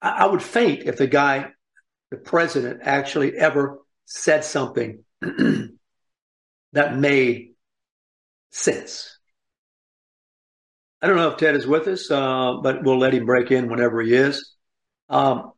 [0.00, 1.50] I, I would faint if the guy,
[2.10, 5.04] the president, actually ever said something
[6.72, 7.54] that made
[8.50, 9.18] sense.
[11.00, 13.68] I don't know if Ted is with us, uh, but we'll let him break in
[13.68, 14.54] whenever he is.
[15.08, 15.52] Um,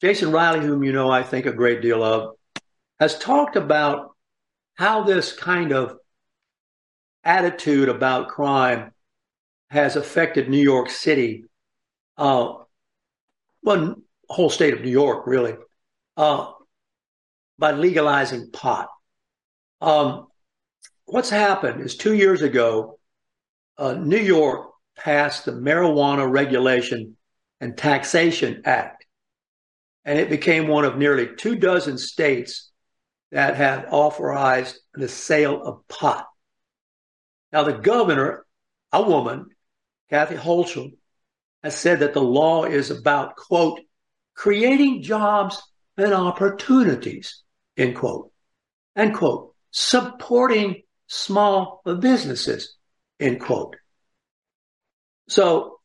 [0.00, 2.34] Jason Riley, whom you know I think a great deal of,
[3.00, 4.14] has talked about
[4.74, 5.96] how this kind of
[7.24, 8.92] attitude about crime
[9.68, 11.44] has affected New York City,
[12.16, 12.54] uh,
[13.62, 13.96] well,
[14.28, 15.54] whole state of New York, really,
[16.16, 16.52] uh,
[17.58, 18.88] by legalizing pot.
[19.80, 20.28] Um,
[21.04, 22.98] what's happened is two years ago,
[23.78, 27.16] uh, New York passed the Marijuana Regulation
[27.60, 29.04] and Taxation Act,
[30.04, 32.70] and it became one of nearly two dozen states
[33.32, 36.26] that have authorized the sale of pot.
[37.52, 38.46] Now, the governor,
[38.92, 39.46] a woman,
[40.10, 40.92] Kathy Hochul,
[41.62, 43.80] has said that the law is about, quote,
[44.34, 45.60] creating jobs
[45.96, 47.42] and opportunities,
[47.76, 48.30] end quote,
[48.94, 52.76] end quote, supporting small businesses,
[53.18, 53.76] end quote.
[55.28, 55.80] So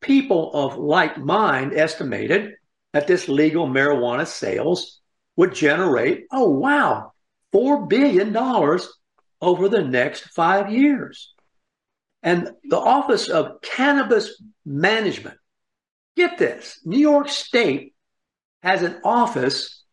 [0.00, 2.54] people of like mind estimated
[2.92, 5.00] that this legal marijuana sales
[5.36, 7.12] would generate, oh, wow,
[7.52, 8.36] $4 billion
[9.40, 11.34] over the next five years.
[12.22, 15.38] And the Office of Cannabis Management,
[16.16, 17.94] get this, New York State
[18.62, 19.84] has an Office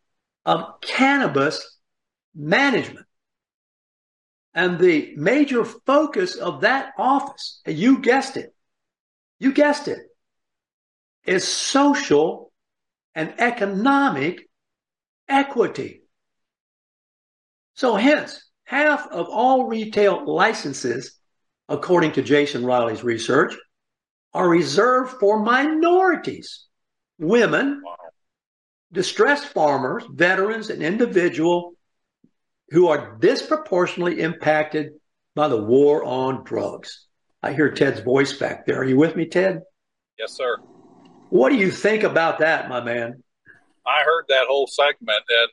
[0.45, 1.79] of Cannabis
[2.35, 3.05] Management.
[4.53, 8.53] And the major focus of that office, you guessed it,
[9.39, 9.99] you guessed it,
[11.25, 12.51] is social
[13.13, 14.49] and economic
[15.29, 16.01] equity.
[17.75, 21.16] So hence, half of all retail licenses,
[21.69, 23.55] according to Jason Riley's research,
[24.33, 26.65] are reserved for minorities,
[27.17, 27.81] women,
[28.91, 31.75] distressed farmers, veterans, and individuals
[32.69, 34.93] who are disproportionately impacted
[35.35, 37.05] by the war on drugs.
[37.41, 38.79] I hear Ted's voice back there.
[38.79, 39.61] Are you with me, Ted?
[40.19, 40.57] Yes, sir.
[41.29, 43.23] What do you think about that, my man?
[43.85, 45.49] I heard that whole segment, and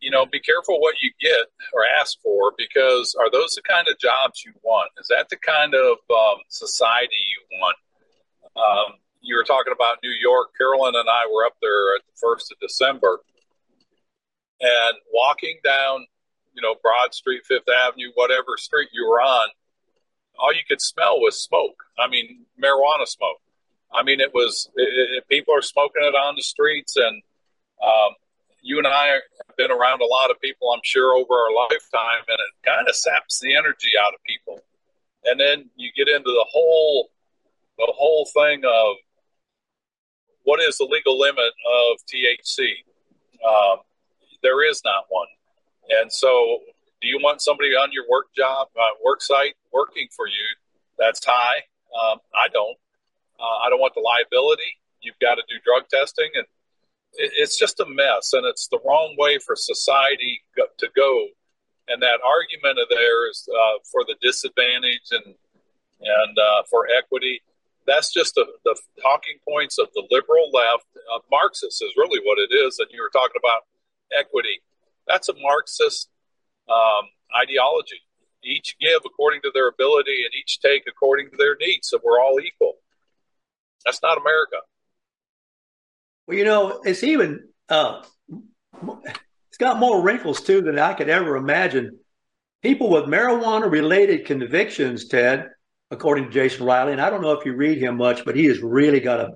[0.00, 3.86] you know, be careful what you get or ask for because are those the kind
[3.88, 4.90] of jobs you want?
[4.98, 7.76] Is that the kind of um, society you want?
[8.56, 10.48] Um, you were talking about New York.
[10.56, 13.20] Carolyn and I were up there at the first of December,
[14.60, 16.06] and walking down,
[16.54, 19.48] you know, Broad Street, Fifth Avenue, whatever street you were on,
[20.38, 21.84] all you could smell was smoke.
[21.98, 23.38] I mean, marijuana smoke.
[23.92, 27.22] I mean, it was it, it, people are smoking it on the streets, and
[27.82, 28.14] um,
[28.68, 32.22] you and I have been around a lot of people, I'm sure, over our lifetime,
[32.28, 34.60] and it kind of saps the energy out of people.
[35.24, 37.08] And then you get into the whole
[37.78, 38.96] the whole thing of
[40.42, 42.84] what is the legal limit of THC?
[43.40, 43.78] Um,
[44.42, 45.28] there is not one.
[45.88, 46.58] And so,
[47.00, 50.46] do you want somebody on your work job, uh, work site, working for you
[50.98, 51.62] that's high?
[51.88, 52.76] Um, I don't.
[53.40, 54.76] Uh, I don't want the liability.
[55.00, 56.44] You've got to do drug testing, and
[57.14, 61.26] it's just a mess, and it's the wrong way for society to go.
[61.88, 65.34] And that argument of theirs uh, for the disadvantage and
[66.00, 67.42] and uh, for equity,
[67.86, 70.86] that's just the, the talking points of the liberal left.
[71.12, 72.78] Uh, Marxist is really what it is.
[72.78, 73.62] And you were talking about
[74.16, 74.62] equity.
[75.06, 76.08] That's a Marxist
[76.68, 78.02] um, ideology.
[78.44, 81.88] Each give according to their ability and each take according to their needs.
[81.88, 82.74] So we're all equal.
[83.84, 84.58] That's not America.
[86.28, 88.02] Well, you know, it's even uh,
[89.48, 91.98] it's got more wrinkles too than I could ever imagine.
[92.62, 95.48] People with marijuana related convictions, Ted,
[95.90, 98.44] according to Jason Riley, and I don't know if you read him much, but he
[98.44, 99.30] has really got a,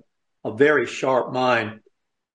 [0.44, 1.80] a very sharp mind.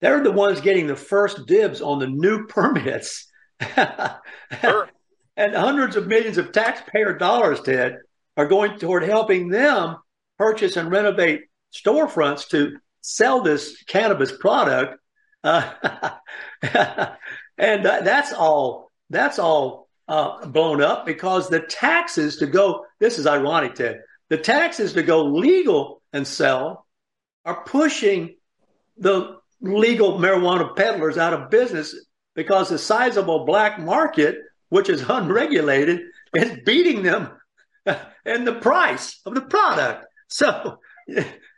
[0.01, 3.31] They're the ones getting the first dibs on the new permits.
[3.75, 4.89] sure.
[5.35, 7.97] and hundreds of millions of taxpayer dollars, Ted,
[8.35, 9.97] are going toward helping them
[10.39, 11.41] purchase and renovate
[11.71, 12.77] storefronts to
[13.07, 14.99] sell this cannabis product.
[15.43, 15.71] Uh,
[17.57, 23.17] and uh, that's all, that's all uh, blown up because the taxes to go, this
[23.17, 26.85] is ironic, Ted, the taxes to go legal and sell
[27.45, 28.35] are pushing
[28.97, 31.95] the legal marijuana peddlers out of business
[32.35, 36.01] because the sizable black market, which is unregulated,
[36.35, 37.29] is beating them
[38.25, 40.05] in the price of the product.
[40.27, 40.79] So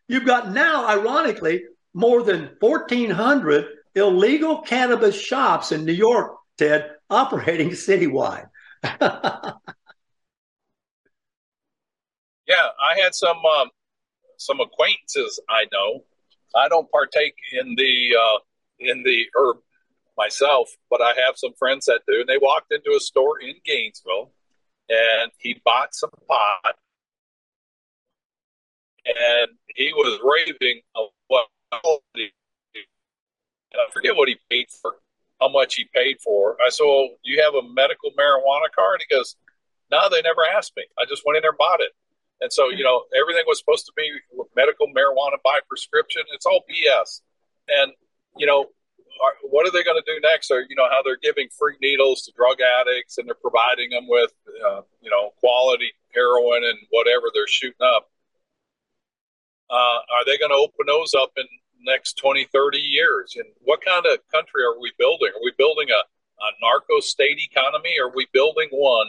[0.09, 7.69] you've got now, ironically, more than 1,400 illegal cannabis shops in New York, Ted, operating
[7.87, 8.49] citywide.
[8.83, 8.97] yeah,
[12.49, 13.69] I had some um,
[14.37, 16.03] some acquaintances I know
[16.55, 18.39] I don't partake in the uh,
[18.79, 19.57] in the herb
[20.17, 22.21] myself, but I have some friends that do.
[22.21, 24.31] And they walked into a store in Gainesville,
[24.89, 26.75] and he bought some pot,
[29.17, 31.47] and he was raving of what
[33.71, 34.95] and I forget what he paid for,
[35.39, 36.57] how much he paid for.
[36.65, 39.35] I said, "Well, you have a medical marijuana card?" He goes,
[39.91, 40.83] "No, they never asked me.
[40.97, 41.91] I just went in there and bought it."
[42.41, 44.09] And so, you know, everything was supposed to be
[44.55, 46.23] medical marijuana by prescription.
[46.33, 47.21] It's all BS.
[47.67, 47.91] And,
[48.37, 48.67] you know,
[49.21, 50.49] are, what are they going to do next?
[50.49, 54.07] Or, you know, how they're giving free needles to drug addicts and they're providing them
[54.07, 54.31] with,
[54.65, 58.09] uh, you know, quality heroin and whatever they're shooting up.
[59.69, 61.45] Uh, are they going to open those up in
[61.81, 63.35] next 20, 30 years?
[63.35, 65.29] And what kind of country are we building?
[65.29, 66.01] Are we building a,
[66.43, 67.95] a narco state economy?
[68.01, 69.07] Are we building one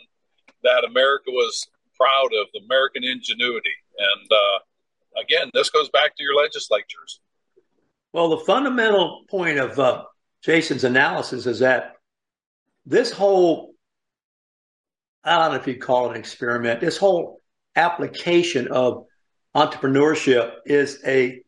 [0.62, 1.66] that America was
[2.00, 3.74] proud of the American ingenuity.
[3.98, 7.20] And uh, again, this goes back to your legislatures.
[8.12, 10.04] Well, the fundamental point of uh,
[10.42, 11.96] Jason's analysis is that
[12.86, 13.74] this whole,
[15.22, 17.40] I don't know if you call it an experiment, this whole
[17.76, 19.04] application of
[19.54, 21.42] entrepreneurship is a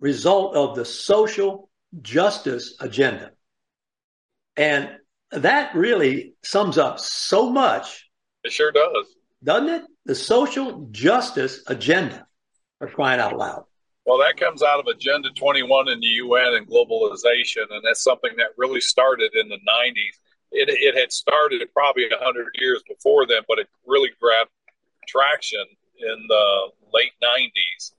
[0.00, 1.70] result of the social
[2.02, 3.30] justice agenda.
[4.56, 4.90] And
[5.30, 8.08] that really sums up so much.
[8.44, 9.14] It sure does.
[9.42, 9.82] Doesn't it?
[10.04, 12.26] The social justice agenda
[12.78, 13.64] for crying out loud.
[14.06, 18.30] Well, that comes out of Agenda 21 in the UN and globalization, and that's something
[18.38, 20.16] that really started in the 90s.
[20.50, 24.50] It, it had started probably 100 years before then, but it really grabbed
[25.06, 25.64] traction
[25.98, 27.92] in the late 90s.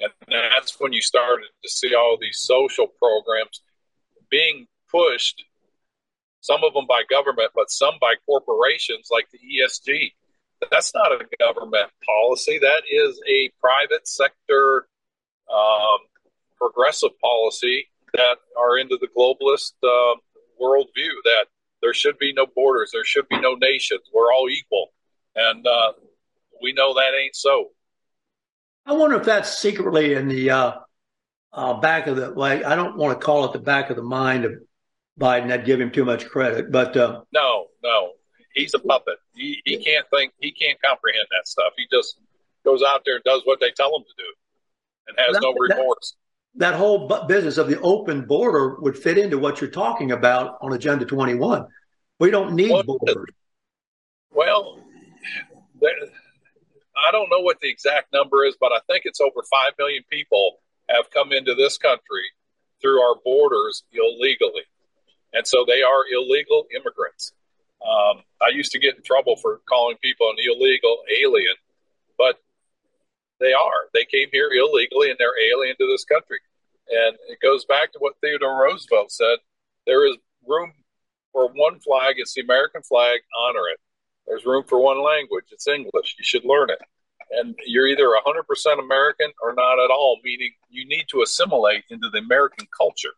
[0.00, 3.62] And that's when you started to see all these social programs
[4.30, 5.44] being pushed,
[6.40, 10.12] some of them by government, but some by corporations like the ESG.
[10.70, 12.58] That's not a government policy.
[12.60, 14.86] That is a private sector
[15.52, 15.98] um,
[16.58, 20.16] progressive policy that are into the globalist uh,
[20.60, 21.46] worldview that
[21.82, 24.92] there should be no borders, there should be no nations, we're all equal.
[25.34, 25.92] And uh,
[26.62, 27.70] we know that ain't so.
[28.86, 30.72] I wonder if that's secretly in the uh,
[31.52, 32.64] uh, back of the like.
[32.64, 34.52] I don't want to call it the back of the mind of
[35.18, 35.52] Biden.
[35.52, 38.12] I'd give him too much credit, but uh, no, no,
[38.54, 39.16] he's a puppet.
[39.34, 40.32] He he can't think.
[40.40, 41.72] He can't comprehend that stuff.
[41.76, 42.18] He just
[42.64, 44.34] goes out there and does what they tell him to do,
[45.08, 46.16] and has that, no remorse.
[46.56, 50.58] That, that whole business of the open border would fit into what you're talking about
[50.60, 51.66] on Agenda 21.
[52.18, 53.24] We don't need well, borders.
[54.32, 54.80] Well,
[57.06, 60.02] I don't know what the exact number is, but I think it's over 5 million
[60.10, 62.24] people have come into this country
[62.80, 64.64] through our borders illegally.
[65.32, 67.32] And so they are illegal immigrants.
[67.80, 71.56] Um, I used to get in trouble for calling people an illegal alien,
[72.18, 72.36] but
[73.38, 73.88] they are.
[73.94, 76.40] They came here illegally and they're alien to this country.
[76.88, 79.38] And it goes back to what Theodore Roosevelt said
[79.86, 80.72] there is room
[81.32, 83.80] for one flag, it's the American flag, honor it.
[84.30, 85.46] There's room for one language.
[85.50, 86.14] It's English.
[86.16, 86.78] You should learn it.
[87.32, 92.08] And you're either 100% American or not at all, meaning you need to assimilate into
[92.10, 93.10] the American culture.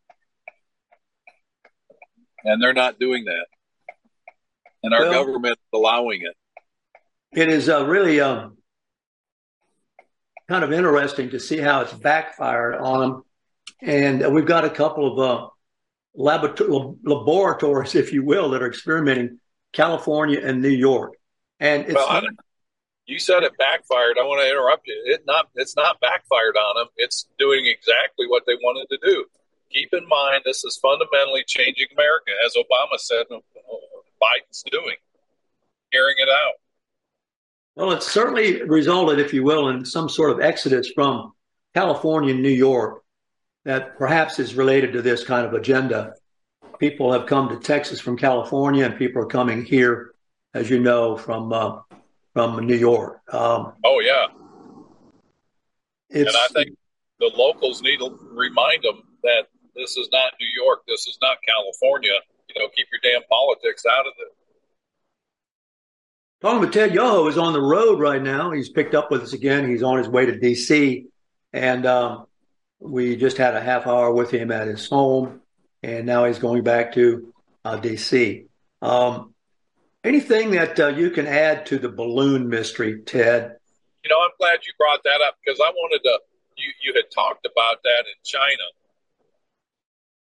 [2.45, 3.47] And they're not doing that.
[4.83, 6.35] And our well, government is allowing it.
[7.39, 8.57] It is uh, really um,
[10.49, 13.23] kind of interesting to see how it's backfired on them.
[13.83, 15.49] And we've got a couple of uh,
[16.15, 19.41] laboratories, if you will, that are experimenting
[19.73, 21.15] California and New York.
[21.61, 22.25] And it's well, not,
[23.07, 24.17] you said it backfired.
[24.19, 25.01] I want to interrupt you.
[25.07, 26.89] It not it's not backfired on them.
[26.97, 29.25] It's doing exactly what they wanted to do.
[29.71, 33.25] Keep in mind, this is fundamentally changing America, as Obama said.
[33.31, 33.39] Uh,
[34.23, 34.97] Biden's doing,
[35.93, 36.55] carrying it out.
[37.75, 41.33] Well, it's certainly resulted, if you will, in some sort of exodus from
[41.75, 43.03] California and New York
[43.65, 46.15] that perhaps is related to this kind of agenda
[46.83, 50.15] people have come to Texas from California, and people are coming here,
[50.53, 51.79] as you know, from uh,
[52.33, 53.21] from New York.
[53.33, 54.27] Um, oh yeah,
[56.11, 56.77] and I think
[57.21, 59.45] the locals need to remind them that
[59.77, 62.19] this is not New York, this is not California.
[62.49, 64.29] You know, keep your damn politics out of it.
[66.41, 68.51] Talking with Ted Yoho is on the road right now.
[68.51, 69.71] He's picked up with us again.
[69.71, 71.07] He's on his way to D.C.
[71.53, 72.27] and um,
[72.81, 75.42] we just had a half hour with him at his home
[75.83, 77.33] and now he's going back to
[77.65, 78.47] uh, DC.
[78.81, 79.35] Um,
[80.05, 83.57] anything that uh, you can add to the balloon mystery, Ted?
[84.05, 86.21] You know, I'm glad you brought that up because I wanted to.
[86.57, 88.67] You you had talked about that in China.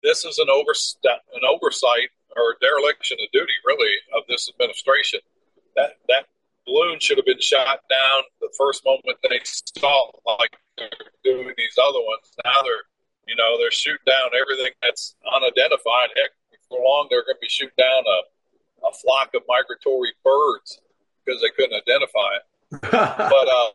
[0.03, 0.73] This is an over
[1.03, 5.19] an oversight or dereliction of duty, really, of this administration.
[5.75, 6.25] That that
[6.65, 10.89] balloon should have been shot down the first moment they saw, like they're
[11.23, 12.31] doing these other ones.
[12.43, 12.85] Now they're
[13.27, 16.13] you know, they're shooting down everything that's unidentified.
[16.15, 20.79] Heck, before long, they're going to be shooting down a, a flock of migratory birds
[21.25, 22.45] because they couldn't identify it.
[22.81, 23.71] but uh,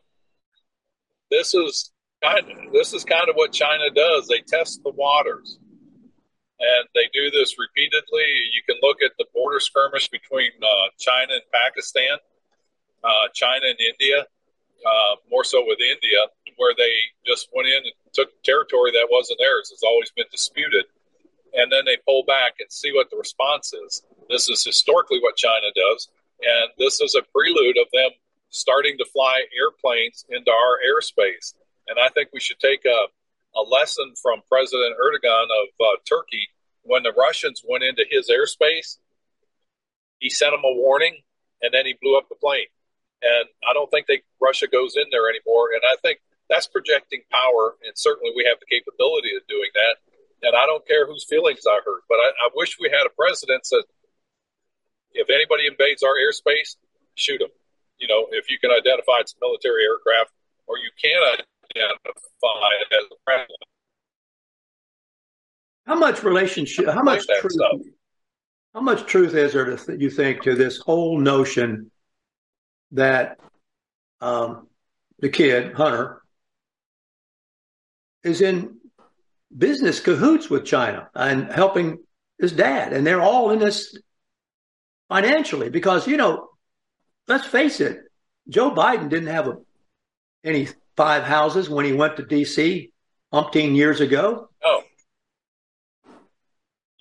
[1.29, 1.91] this is
[2.23, 4.27] kind of, this is kind of what China does.
[4.27, 5.59] They test the waters,
[6.59, 8.27] and they do this repeatedly.
[8.53, 12.17] You can look at the border skirmish between uh, China and Pakistan,
[13.03, 14.25] uh, China and India,
[14.85, 16.19] uh, more so with India,
[16.57, 16.93] where they
[17.25, 19.69] just went in and took territory that wasn't theirs.
[19.71, 20.85] It's always been disputed.
[21.53, 24.03] And then they pull back and see what the response is.
[24.29, 26.07] This is historically what China does.
[26.41, 28.11] And this is a prelude of them
[28.49, 31.53] starting to fly airplanes into our airspace.
[31.87, 33.07] And I think we should take a,
[33.59, 36.47] a lesson from President Erdogan of uh, Turkey.
[36.83, 38.97] When the Russians went into his airspace,
[40.19, 41.17] he sent them a warning
[41.61, 42.67] and then he blew up the plane.
[43.21, 45.69] And I don't think they Russia goes in there anymore.
[45.73, 46.19] And I think
[46.51, 50.03] that's projecting power, and certainly we have the capability of doing that.
[50.43, 53.13] And I don't care whose feelings I hurt, but I, I wish we had a
[53.15, 53.85] president that
[55.13, 56.75] if anybody invades our airspace,
[57.15, 57.49] shoot them.
[57.99, 60.31] You know, if you can identify it's a military aircraft,
[60.67, 63.63] or you can identify it as a prevalent.
[65.85, 66.87] How much relationship?
[66.87, 67.53] How much truth?
[67.53, 67.79] Stuff.
[68.73, 71.91] How much truth is there, to th- you think, to this whole notion
[72.91, 73.37] that
[74.21, 74.67] um,
[75.19, 76.20] the kid Hunter
[78.23, 78.77] is in
[79.55, 81.99] business cahoots with China and helping
[82.39, 83.97] his dad, and they're all in this
[85.09, 86.49] financially because you know,
[87.27, 88.03] let's face it,
[88.49, 89.57] Joe Biden didn't have a,
[90.43, 92.91] any five houses when he went to D.C.
[93.33, 94.49] umpteen years ago.
[94.63, 94.83] Oh,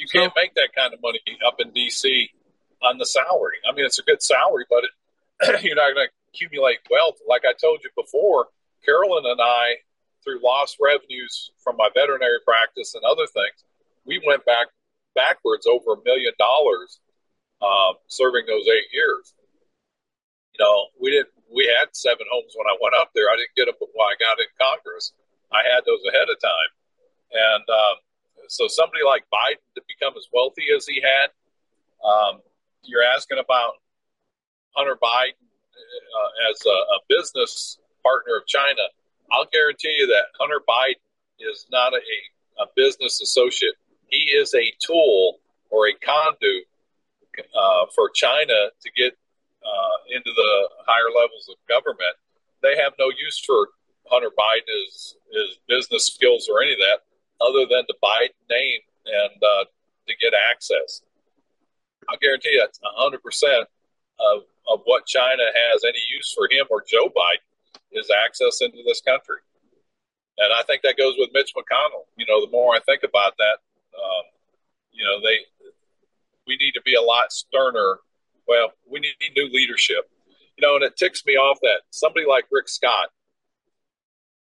[0.01, 2.31] you can't make that kind of money up in D.C.
[2.83, 3.57] on the salary.
[3.71, 7.19] I mean, it's a good salary, but it, you're not going to accumulate wealth.
[7.29, 8.47] Like I told you before,
[8.85, 9.75] Carolyn and I,
[10.25, 13.65] through lost revenues from my veterinary practice and other things,
[14.05, 14.69] we went back
[15.15, 17.01] backwards over a million dollars
[17.61, 19.35] uh, serving those eight years.
[20.57, 21.33] You know, we didn't.
[21.51, 23.27] We had seven homes when I went up there.
[23.27, 25.13] I didn't get them before I got in Congress.
[25.51, 26.73] I had those ahead of time,
[27.33, 27.97] and um,
[28.49, 31.31] so somebody like Biden to become as wealthy as he had,
[32.07, 32.41] um,
[32.83, 33.75] you're asking about
[34.75, 38.91] Hunter Biden uh, as a, a, business partner of China.
[39.33, 41.01] I'll guarantee you that Hunter Biden
[41.39, 43.75] is not a, a business associate.
[44.09, 45.39] He is a tool
[45.71, 46.67] or a conduit
[47.39, 49.17] uh, for China to get
[49.63, 52.17] uh, into the higher levels of government.
[52.63, 53.69] They have no use for
[54.11, 55.17] Hunter Biden his,
[55.69, 57.07] business skills or any of that
[57.41, 59.65] other than the Biden name and uh,
[60.09, 61.03] to get access.
[62.09, 63.15] I guarantee you that's 100%
[64.19, 67.47] of, of what China has any use for him or Joe Biden
[67.93, 69.43] is access into this country.
[70.39, 72.07] And I think that goes with Mitch McConnell.
[72.17, 73.59] You know, the more I think about that,
[73.95, 74.25] um,
[74.93, 75.45] you know, they
[76.47, 78.01] we need to be a lot sterner.
[78.49, 80.11] Well, we need new leadership.
[80.57, 83.09] You know, and it ticks me off that somebody like Rick Scott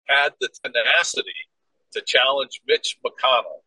[0.09, 1.35] had the tenacity
[1.93, 3.63] to challenge Mitch McConnell,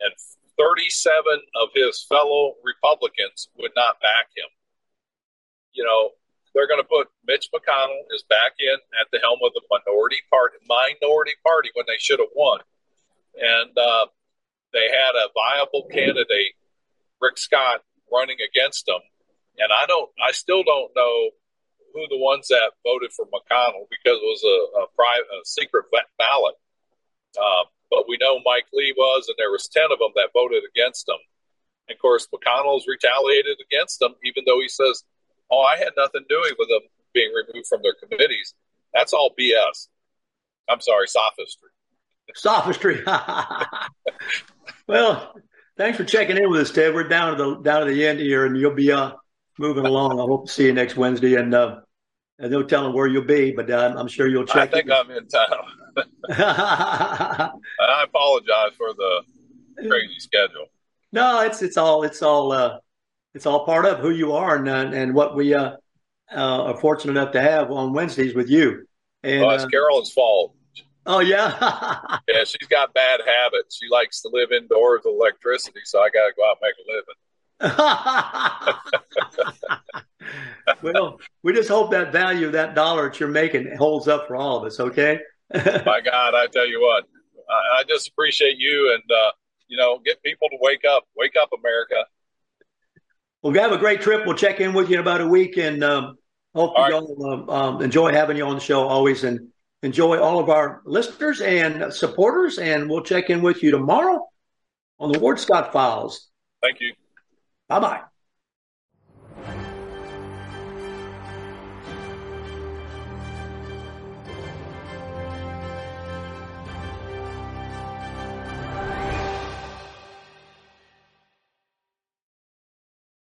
[0.00, 0.12] and
[0.58, 1.22] 37
[1.60, 4.48] of his fellow Republicans would not back him.
[5.72, 6.10] You know,
[6.54, 10.22] they're going to put Mitch McConnell is back in at the helm of the minority
[10.30, 12.60] party, minority party when they should have won,
[13.36, 14.06] and uh,
[14.72, 16.54] they had a viable candidate,
[17.20, 19.02] Rick Scott, running against them,
[19.58, 21.30] and I don't, I still don't know
[21.94, 25.86] who the ones that voted for McConnell because it was a, a private, a secret
[26.18, 26.56] ballot.
[27.38, 30.62] Uh, but we know Mike Lee was, and there was ten of them that voted
[30.66, 31.22] against him.
[31.88, 35.04] And of course, McConnell's retaliated against them, even though he says,
[35.50, 36.80] "Oh, I had nothing doing with them
[37.12, 38.54] being removed from their committees."
[38.92, 39.88] That's all BS.
[40.68, 41.70] I'm sorry, sophistry.
[42.34, 43.02] Sophistry.
[44.86, 45.34] well,
[45.76, 46.94] thanks for checking in with us, Ted.
[46.94, 49.12] We're down to the down to the end here, and you'll be uh,
[49.58, 50.20] moving along.
[50.20, 51.80] I hope to see you next Wednesday, and uh,
[52.38, 54.70] and no telling where you'll be, but uh, I'm sure you'll check.
[54.70, 54.92] I think in.
[54.92, 55.64] I'm in town.
[56.30, 59.22] I apologize for the
[59.88, 60.66] crazy schedule.
[61.12, 62.78] No, it's it's all it's all uh,
[63.34, 65.76] it's all part of who you are and uh, and what we uh,
[66.32, 68.86] uh, are fortunate enough to have on Wednesdays with you.
[69.22, 70.54] And, well, it's uh, Carolyn's fault.
[71.06, 72.44] Oh yeah, yeah.
[72.44, 73.78] She's got bad habits.
[73.82, 76.74] She likes to live indoors with electricity, so I got to go out and make
[76.78, 77.14] a living.
[80.82, 84.36] well, we just hope that value of that dollar that you're making holds up for
[84.36, 84.80] all of us.
[84.80, 85.18] Okay.
[85.54, 87.04] My God, I tell you what,
[87.48, 89.32] I, I just appreciate you and, uh,
[89.68, 91.04] you know, get people to wake up.
[91.16, 92.06] Wake up, America.
[93.44, 94.24] Well, we have a great trip.
[94.24, 96.16] We'll check in with you in about a week and um,
[96.54, 99.48] hope all you all um, um, enjoy having you on the show always and
[99.82, 102.58] enjoy all of our listeners and supporters.
[102.58, 104.26] And we'll check in with you tomorrow
[104.98, 106.30] on the Ward Scott Files.
[106.62, 106.94] Thank you.
[107.68, 108.00] Bye bye.